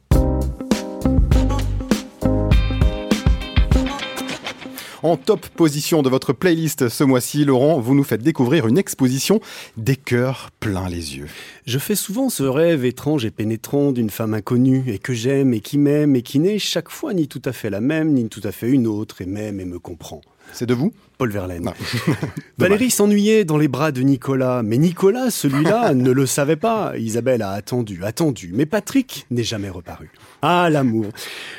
En 5.04 5.16
top 5.16 5.48
position 5.48 6.02
de 6.02 6.10
votre 6.10 6.34
playlist 6.34 6.90
ce 6.90 7.06
mois-ci, 7.06 7.46
Laurent, 7.46 7.80
vous 7.80 7.96
nous 7.96 8.04
faites 8.04 8.22
découvrir 8.22 8.68
une 8.68 8.78
exposition 8.78 9.40
des 9.78 9.96
cœurs 9.96 10.50
plein 10.60 10.90
les 10.90 11.16
yeux. 11.16 11.28
Je 11.66 11.80
fais 11.80 11.96
souvent 11.96 12.28
ce 12.28 12.44
rêve 12.44 12.84
étrange 12.84 13.24
et 13.24 13.32
pénétrant 13.32 13.94
d'une 13.94 14.10
femme 14.10 14.34
inconnue 14.34 14.84
et 14.88 15.00
que 15.00 15.14
j'aime 15.14 15.54
et 15.54 15.62
qui 15.62 15.78
m'aime 15.78 16.18
et 16.18 16.24
qui 16.24 16.40
n'est 16.40 16.60
chaque 16.60 16.90
fois 16.90 17.14
ni 17.14 17.30
tout 17.30 17.42
à 17.46 17.54
fait 17.54 17.70
la 17.70 17.80
même 17.80 18.12
ni 18.12 18.28
tout 18.28 18.42
à 18.44 18.52
fait 18.52 18.70
une 18.70 18.86
autre 18.86 19.22
et 19.22 19.26
m'aime 19.26 19.62
et 19.62 19.66
me 19.66 19.80
comprend. 19.80 20.20
C'est 20.52 20.66
de 20.66 20.74
vous? 20.74 20.92
Paul 21.22 21.30
Verlaine. 21.30 21.70
Valérie 22.58 22.90
s'ennuyait 22.90 23.46
dans 23.46 23.60
les 23.60 23.68
bras 23.68 23.92
de 23.92 24.02
Nicolas, 24.02 24.64
mais 24.64 24.80
Nicolas, 24.80 25.30
celui-là, 25.30 25.94
ne 25.96 26.10
le 26.10 26.26
savait 26.26 26.56
pas. 26.56 26.94
Isabelle 26.98 27.44
a 27.44 27.52
attendu, 27.52 28.04
attendu, 28.04 28.50
mais 28.56 28.66
Patrick 28.66 29.28
n'est 29.30 29.44
jamais 29.44 29.70
reparu. 29.70 30.10
Ah, 30.42 30.68
l'amour. 30.72 31.06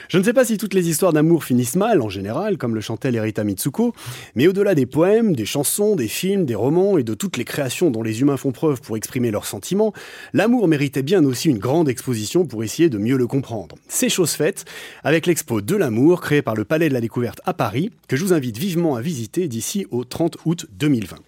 Je 0.08 0.18
ne 0.18 0.24
sais 0.24 0.32
pas 0.32 0.44
si 0.44 0.58
toutes 0.58 0.74
les 0.74 0.88
histoires 0.88 1.12
d'amour 1.12 1.44
finissent 1.44 1.76
mal, 1.76 2.02
en 2.02 2.08
général, 2.08 2.58
comme 2.58 2.74
le 2.74 2.80
chantait 2.80 3.12
Lerita 3.12 3.44
Mitsuko, 3.44 3.94
mais 4.34 4.48
au-delà 4.48 4.74
des 4.74 4.86
poèmes, 4.86 5.36
des 5.36 5.44
chansons, 5.44 5.94
des 5.94 6.08
films, 6.08 6.44
des 6.44 6.56
romans 6.56 6.98
et 6.98 7.04
de 7.04 7.14
toutes 7.14 7.36
les 7.36 7.44
créations 7.44 7.92
dont 7.92 8.02
les 8.02 8.20
humains 8.20 8.36
font 8.36 8.50
preuve 8.50 8.80
pour 8.80 8.96
exprimer 8.96 9.30
leurs 9.30 9.46
sentiments, 9.46 9.92
l'amour 10.32 10.66
méritait 10.66 11.04
bien 11.04 11.24
aussi 11.24 11.48
une 11.48 11.58
grande 11.58 11.88
exposition 11.88 12.46
pour 12.46 12.64
essayer 12.64 12.88
de 12.88 12.98
mieux 12.98 13.16
le 13.16 13.28
comprendre. 13.28 13.76
C'est 13.86 14.08
chose 14.08 14.32
faite 14.32 14.64
avec 15.04 15.26
l'expo 15.26 15.60
de 15.60 15.76
l'amour 15.76 16.20
créée 16.20 16.42
par 16.42 16.56
le 16.56 16.64
Palais 16.64 16.88
de 16.88 16.94
la 16.94 17.00
Découverte 17.00 17.40
à 17.44 17.54
Paris, 17.54 17.92
que 18.08 18.16
je 18.16 18.24
vous 18.24 18.32
invite 18.32 18.58
vivement 18.58 18.96
à 18.96 19.00
visiter 19.00 19.46
d'ici 19.52 19.86
au 19.90 20.04
30 20.04 20.38
août 20.46 20.66
2020. 20.70 21.18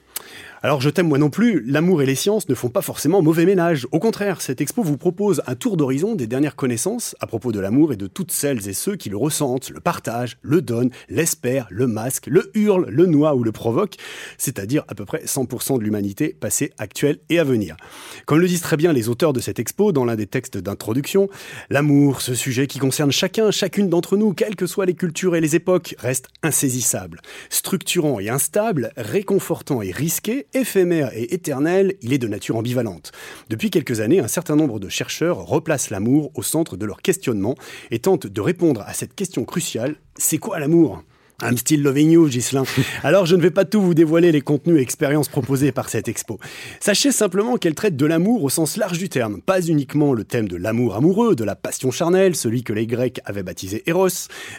Alors 0.65 0.81
je 0.81 0.89
t'aime 0.89 1.09
moi 1.09 1.19
non 1.19 1.29
plus, 1.29 1.63
l'amour 1.67 2.01
et 2.01 2.07
les 2.07 2.15
sciences 2.15 2.49
ne 2.49 2.55
font 2.55 2.71
pas 2.71 2.81
forcément 2.81 3.21
mauvais 3.21 3.45
ménage. 3.45 3.87
Au 3.93 3.99
contraire, 3.99 4.41
cette 4.41 4.63
expo 4.63 4.83
vous 4.83 4.97
propose 4.97 5.43
un 5.47 5.57
tour 5.57 5.77
d'horizon 5.77 6.15
des 6.15 6.27
dernières 6.27 6.57
connaissances 6.57 7.15
à 7.21 7.27
propos 7.27 7.53
de 7.53 7.61
l'amour 7.61 7.93
et 7.93 7.97
de 7.97 8.07
toutes 8.07 8.33
celles 8.33 8.67
et 8.67 8.73
ceux 8.73 8.97
qui 8.97 9.11
le 9.11 9.19
ressentent, 9.19 9.69
le 9.69 9.81
partagent, 9.81 10.39
le 10.41 10.63
donnent, 10.63 10.89
l'espèrent, 11.11 11.67
le 11.69 11.87
masquent, 11.87 12.29
le 12.29 12.51
hurlent, 12.55 12.87
le 12.89 13.05
noient 13.05 13.35
ou 13.35 13.45
le 13.45 13.53
provoquent, 13.53 13.97
c'est-à-dire 14.39 14.85
à 14.89 14.95
peu 14.95 15.05
près 15.05 15.25
100% 15.27 15.77
de 15.77 15.85
l'humanité 15.85 16.35
passée, 16.41 16.73
actuelle 16.79 17.19
et 17.29 17.39
à 17.39 17.45
venir. 17.45 17.77
Comme 18.25 18.39
le 18.39 18.49
disent 18.49 18.63
très 18.63 18.79
bien 18.79 18.95
les 18.95 19.11
auteurs 19.11 19.35
de 19.35 19.41
cette 19.41 19.59
expo 19.59 19.93
dans 19.93 20.07
l'un 20.07 20.17
des 20.17 20.27
textes 20.27 20.57
d'introduction, 20.57 21.29
l'amour, 21.69 22.23
ce 22.23 22.35
sujet 22.35 22.69
qui 22.69 22.79
concerne 22.79 23.13
chacun, 23.13 23.51
chacune 23.51 23.91
d'entre 23.91 24.17
nous, 24.17 24.33
quelles 24.33 24.57
que 24.57 24.67
soient 24.67 24.87
les 24.87 24.95
cultures 24.95 25.37
et 25.37 25.43
les 25.43 25.57
époques, 25.57 25.95
reste 25.99 26.29
insaisissable, 26.43 27.21
structurant 27.51 28.19
et 28.19 28.31
instable, 28.31 28.95
réconfortant 28.97 29.83
et 29.83 29.91
risqué, 29.91 30.47
éphémère 30.55 31.11
et 31.15 31.35
éternel, 31.35 31.95
il 32.03 32.13
est 32.13 32.19
de 32.19 32.29
nature 32.29 32.57
ambivalente. 32.57 33.13
Depuis 33.51 33.71
quelques 33.71 34.01
années, 34.01 34.21
un 34.21 34.29
certain 34.29 34.57
nombre 34.57 34.81
de 34.81 34.89
chercheurs 34.89 35.39
replacent 35.39 35.91
l'amour 35.91 36.31
au 36.35 36.43
centre 36.43 36.77
de 36.77 36.87
leur 36.87 37.03
questionnement 37.03 37.55
et 37.91 37.99
tentent 37.99 38.27
de 38.27 38.41
répondre 38.41 38.83
à 38.87 38.95
cette 38.95 39.15
question 39.15 39.45
cruciale, 39.45 39.97
c'est 40.17 40.39
quoi 40.39 40.59
l'amour? 40.59 41.03
I'm 41.45 41.59
still 41.59 41.83
loving 41.83 42.11
you, 42.11 42.27
Gislin. 42.29 42.65
Alors, 43.03 43.27
je 43.27 43.37
ne 43.37 43.43
vais 43.43 43.51
pas 43.51 43.67
tout 43.67 43.83
vous 43.83 43.93
dévoiler 43.93 44.33
les 44.33 44.41
contenus 44.41 44.79
et 44.79 44.81
expériences 44.81 45.29
proposés 45.29 45.73
par 45.73 45.91
cette 45.91 46.09
expo. 46.09 46.41
Sachez 46.81 47.13
simplement 47.13 47.59
qu'elle 47.59 47.75
traite 47.75 47.97
de 47.97 48.07
l'amour 48.07 48.43
au 48.45 48.49
sens 48.49 48.79
large 48.79 48.97
du 48.97 49.11
terme, 49.11 49.43
pas 49.43 49.61
uniquement 49.61 50.15
le 50.15 50.25
thème 50.25 50.49
de 50.49 50.57
l'amour 50.57 50.95
amoureux, 50.97 51.37
de 51.37 51.45
la 51.45 51.55
passion 51.55 51.91
charnelle, 51.91 52.35
celui 52.35 52.63
que 52.63 52.73
les 52.73 52.87
Grecs 52.87 53.21
avaient 53.27 53.43
baptisé 53.43 53.83
Eros, 53.87 54.09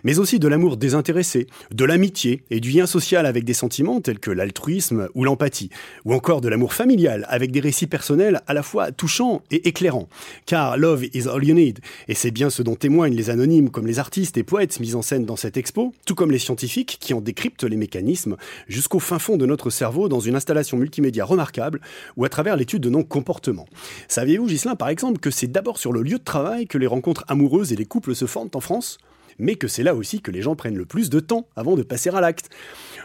mais 0.04 0.20
aussi 0.20 0.38
de 0.38 0.48
l'amour 0.48 0.78
désintéressé, 0.78 1.48
de 1.72 1.86
l'amitié 1.86 2.44
et 2.52 2.60
du 2.60 2.70
lien 2.70 2.86
social 2.86 3.26
avec 3.26 3.46
des 3.46 3.56
sentiments 3.56 4.00
tels 4.00 4.20
que 4.20 4.30
l'altruisme 4.30 5.10
ou 5.16 5.24
l'empathie, 5.24 5.72
ou 6.06 6.14
encore 6.14 6.42
de 6.42 6.50
l'amour 6.50 6.76
familial 6.76 7.26
avec 7.30 7.52
des 7.52 7.62
récits 7.62 7.88
personnels 7.88 8.42
à 8.46 8.54
la 8.54 8.62
fois 8.62 8.92
touchants 8.92 9.42
et 9.50 9.68
éclairants. 9.68 10.08
Car 10.46 10.78
love 10.78 11.04
is 11.16 11.28
all 11.28 11.44
you 11.44 11.56
need, 11.56 11.80
et 12.08 12.14
c'est 12.14 12.30
bien 12.30 12.52
ce 12.52 12.62
dont 12.62 12.76
témoignent 12.76 13.16
les 13.16 13.32
anonymes 13.32 13.72
comme 13.72 13.88
les 13.88 13.98
artistes 13.98 14.38
et 14.38 14.44
poètes 14.44 14.80
mis 14.80 14.94
en 14.94 15.02
scène 15.02 15.26
dans 15.26 15.36
cette 15.36 15.58
expo, 15.58 15.92
tout 16.06 16.14
comme 16.14 16.30
les 16.30 16.38
scientifiques 16.38 16.75
qui 16.84 17.14
en 17.14 17.22
décryptent 17.22 17.64
les 17.64 17.78
mécanismes 17.78 18.36
jusqu'au 18.68 19.00
fin 19.00 19.20
fond 19.20 19.38
de 19.38 19.46
notre 19.46 19.70
cerveau 19.70 20.10
dans 20.10 20.20
une 20.20 20.36
installation 20.36 20.78
multimédia 20.78 21.24
remarquable 21.24 21.80
ou 22.18 22.26
à 22.26 22.30
travers 22.30 22.58
l'étude 22.58 22.84
de 22.84 22.90
nos 22.90 23.06
comportements. 23.06 23.68
Saviez-vous, 24.10 24.50
Gislain, 24.50 24.76
par 24.76 24.90
exemple, 24.90 25.20
que 25.20 25.32
c'est 25.32 25.48
d'abord 25.48 25.78
sur 25.78 25.94
le 25.94 26.02
lieu 26.02 26.18
de 26.18 26.24
travail 26.24 26.68
que 26.68 26.78
les 26.78 26.88
rencontres 26.88 27.24
amoureuses 27.30 27.72
et 27.72 27.78
les 27.78 27.86
couples 27.86 28.16
se 28.16 28.26
forment 28.26 28.50
en 28.54 28.60
France? 28.60 28.98
Mais 29.38 29.56
que 29.56 29.68
c'est 29.68 29.84
là 29.84 29.96
aussi 29.96 30.22
que 30.22 30.32
les 30.32 30.42
gens 30.42 30.56
prennent 30.56 30.78
le 30.78 30.86
plus 30.86 31.10
de 31.10 31.20
temps 31.20 31.48
avant 31.58 31.76
de 31.76 31.84
passer 31.84 32.10
à 32.10 32.22
l'acte. 32.22 32.50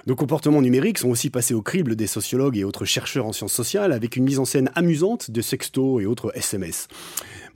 Nos 0.07 0.15
comportements 0.15 0.63
numériques 0.63 0.99
sont 0.99 1.11
aussi 1.11 1.29
passés 1.29 1.55
au 1.55 1.63
crible 1.63 1.97
des 1.97 2.07
sociologues 2.07 2.57
et 2.57 2.65
autres 2.65 2.85
chercheurs 2.85 3.27
en 3.27 3.33
sciences 3.33 3.53
sociales 3.53 3.93
avec 3.93 4.17
une 4.17 4.25
mise 4.25 4.39
en 4.39 4.45
scène 4.45 4.71
amusante 4.77 5.31
de 5.31 5.41
sextos 5.41 6.01
et 6.01 6.07
autres 6.07 6.31
SMS. 6.37 6.87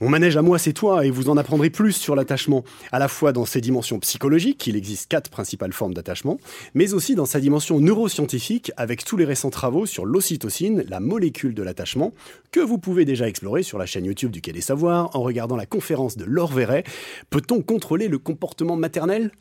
Mon 0.01 0.09
manège 0.09 0.35
à 0.35 0.41
moi, 0.41 0.59
c'est 0.59 0.73
toi, 0.73 1.05
et 1.05 1.09
vous 1.09 1.29
en 1.29 1.37
apprendrez 1.37 1.69
plus 1.69 1.93
sur 1.93 2.15
l'attachement, 2.15 2.65
à 2.91 2.99
la 2.99 3.07
fois 3.07 3.31
dans 3.31 3.45
ses 3.45 3.61
dimensions 3.61 3.97
psychologiques, 3.99 4.67
il 4.67 4.75
existe 4.75 5.09
quatre 5.09 5.29
principales 5.29 5.71
formes 5.71 5.93
d'attachement, 5.93 6.37
mais 6.73 6.93
aussi 6.93 7.15
dans 7.15 7.25
sa 7.25 7.39
dimension 7.39 7.79
neuroscientifique, 7.79 8.73
avec 8.75 9.05
tous 9.05 9.15
les 9.15 9.23
récents 9.23 9.51
travaux 9.51 9.85
sur 9.85 10.05
l'ocytocine, 10.05 10.83
la 10.89 10.99
molécule 10.99 11.53
de 11.53 11.63
l'attachement, 11.63 12.11
que 12.51 12.59
vous 12.59 12.77
pouvez 12.77 13.05
déjà 13.05 13.29
explorer 13.29 13.63
sur 13.63 13.77
la 13.77 13.85
chaîne 13.85 14.03
YouTube 14.03 14.31
du 14.31 14.41
Quai 14.41 14.51
des 14.51 14.59
Savoirs 14.59 15.15
en 15.15 15.21
regardant 15.21 15.55
la 15.55 15.65
conférence 15.65 16.17
de 16.17 16.25
Laure 16.25 16.51
Verret. 16.51 16.83
Peut-on 17.29 17.61
contrôler 17.61 18.09
le 18.09 18.17
comportement 18.17 18.75
maternel? 18.75 19.31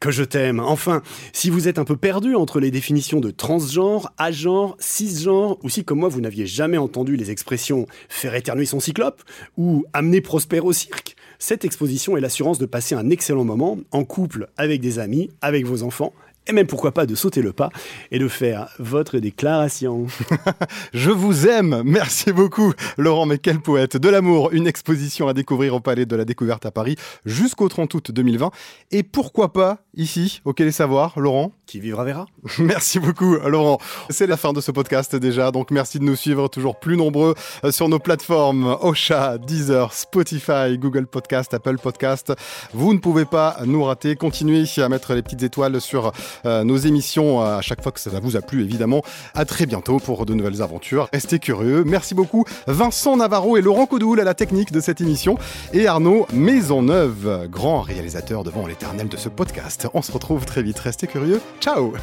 Que 0.00 0.10
je 0.10 0.24
t'aime. 0.24 0.60
Enfin, 0.60 1.02
si 1.32 1.50
vous 1.50 1.68
êtes 1.68 1.78
un 1.78 1.84
peu 1.84 1.96
perdu 1.96 2.34
entre 2.34 2.60
les 2.60 2.70
définitions 2.70 3.20
de 3.20 3.30
transgenre, 3.30 4.12
agenre, 4.18 4.76
cisgenre, 4.78 5.58
ou 5.62 5.68
si 5.68 5.84
comme 5.84 6.00
moi 6.00 6.08
vous 6.08 6.20
n'aviez 6.20 6.46
jamais 6.46 6.78
entendu 6.78 7.16
les 7.16 7.30
expressions 7.30 7.86
faire 8.08 8.34
éternuer 8.34 8.66
son 8.66 8.80
cyclope 8.80 9.22
ou 9.56 9.84
amener 9.92 10.20
Prosper 10.20 10.60
au 10.60 10.72
cirque, 10.72 11.16
cette 11.38 11.64
exposition 11.64 12.16
est 12.16 12.20
l'assurance 12.20 12.58
de 12.58 12.66
passer 12.66 12.94
un 12.94 13.10
excellent 13.10 13.44
moment 13.44 13.78
en 13.90 14.04
couple 14.04 14.48
avec 14.56 14.80
des 14.80 14.98
amis, 14.98 15.30
avec 15.42 15.66
vos 15.66 15.82
enfants 15.82 16.12
et 16.46 16.52
même 16.52 16.66
pourquoi 16.66 16.92
pas 16.92 17.06
de 17.06 17.14
sauter 17.14 17.42
le 17.42 17.52
pas 17.52 17.70
et 18.10 18.18
de 18.18 18.28
faire 18.28 18.68
votre 18.78 19.18
déclaration. 19.18 20.06
Je 20.92 21.10
vous 21.10 21.46
aime, 21.46 21.82
merci 21.84 22.32
beaucoup 22.32 22.72
Laurent, 22.98 23.26
mais 23.26 23.38
quel 23.38 23.60
poète. 23.60 23.96
De 23.96 24.08
l'amour, 24.08 24.50
une 24.52 24.66
exposition 24.66 25.28
à 25.28 25.34
découvrir 25.34 25.74
au 25.74 25.80
Palais 25.80 26.06
de 26.06 26.16
la 26.16 26.24
Découverte 26.24 26.66
à 26.66 26.70
Paris 26.70 26.96
jusqu'au 27.24 27.68
30 27.68 27.94
août 27.94 28.10
2020. 28.10 28.50
Et 28.90 29.02
pourquoi 29.02 29.52
pas 29.52 29.78
ici, 29.94 30.42
au 30.44 30.52
Quai 30.52 30.64
des 30.64 30.72
Savoirs, 30.72 31.18
Laurent? 31.18 31.52
Qui 31.66 31.80
vivra 31.80 32.04
verra. 32.04 32.26
Merci 32.58 32.98
beaucoup 32.98 33.36
Laurent. 33.36 33.78
C'est 34.10 34.26
la 34.26 34.36
fin 34.36 34.52
de 34.52 34.60
ce 34.60 34.70
podcast 34.70 35.16
déjà, 35.16 35.50
donc 35.50 35.70
merci 35.70 35.98
de 35.98 36.04
nous 36.04 36.16
suivre 36.16 36.48
toujours 36.48 36.78
plus 36.78 36.96
nombreux 36.96 37.34
euh, 37.64 37.72
sur 37.72 37.88
nos 37.88 37.98
plateformes 37.98 38.76
Ocha, 38.80 39.38
Deezer, 39.38 39.92
Spotify, 39.92 40.76
Google 40.76 41.06
Podcast, 41.06 41.54
Apple 41.54 41.78
Podcast. 41.78 42.32
Vous 42.72 42.92
ne 42.92 42.98
pouvez 42.98 43.24
pas 43.24 43.56
nous 43.64 43.82
rater. 43.84 44.16
Continuez 44.16 44.64
à 44.76 44.88
mettre 44.88 45.14
les 45.14 45.22
petites 45.22 45.42
étoiles 45.42 45.80
sur 45.80 46.12
nos 46.44 46.76
émissions 46.76 47.40
à 47.40 47.60
chaque 47.60 47.82
fois 47.82 47.92
que 47.92 48.00
ça 48.00 48.10
vous 48.20 48.36
a 48.36 48.40
plu, 48.40 48.62
évidemment. 48.62 49.02
À 49.34 49.44
très 49.44 49.66
bientôt 49.66 49.98
pour 49.98 50.26
de 50.26 50.34
nouvelles 50.34 50.62
aventures. 50.62 51.08
Restez 51.12 51.38
curieux. 51.38 51.84
Merci 51.84 52.14
beaucoup 52.14 52.44
Vincent 52.66 53.16
Navarro 53.16 53.56
et 53.56 53.62
Laurent 53.62 53.86
Coudoul 53.86 54.20
à 54.20 54.24
la 54.24 54.34
technique 54.34 54.72
de 54.72 54.80
cette 54.80 55.00
émission 55.00 55.38
et 55.72 55.86
Arnaud 55.86 56.26
Maisonneuve, 56.32 57.48
grand 57.50 57.80
réalisateur 57.82 58.44
devant 58.44 58.66
l'éternel 58.66 59.08
de 59.08 59.16
ce 59.16 59.28
podcast. 59.28 59.88
On 59.94 60.02
se 60.02 60.12
retrouve 60.12 60.44
très 60.44 60.62
vite. 60.62 60.78
Restez 60.78 61.06
curieux. 61.06 61.40
Ciao 61.60 61.94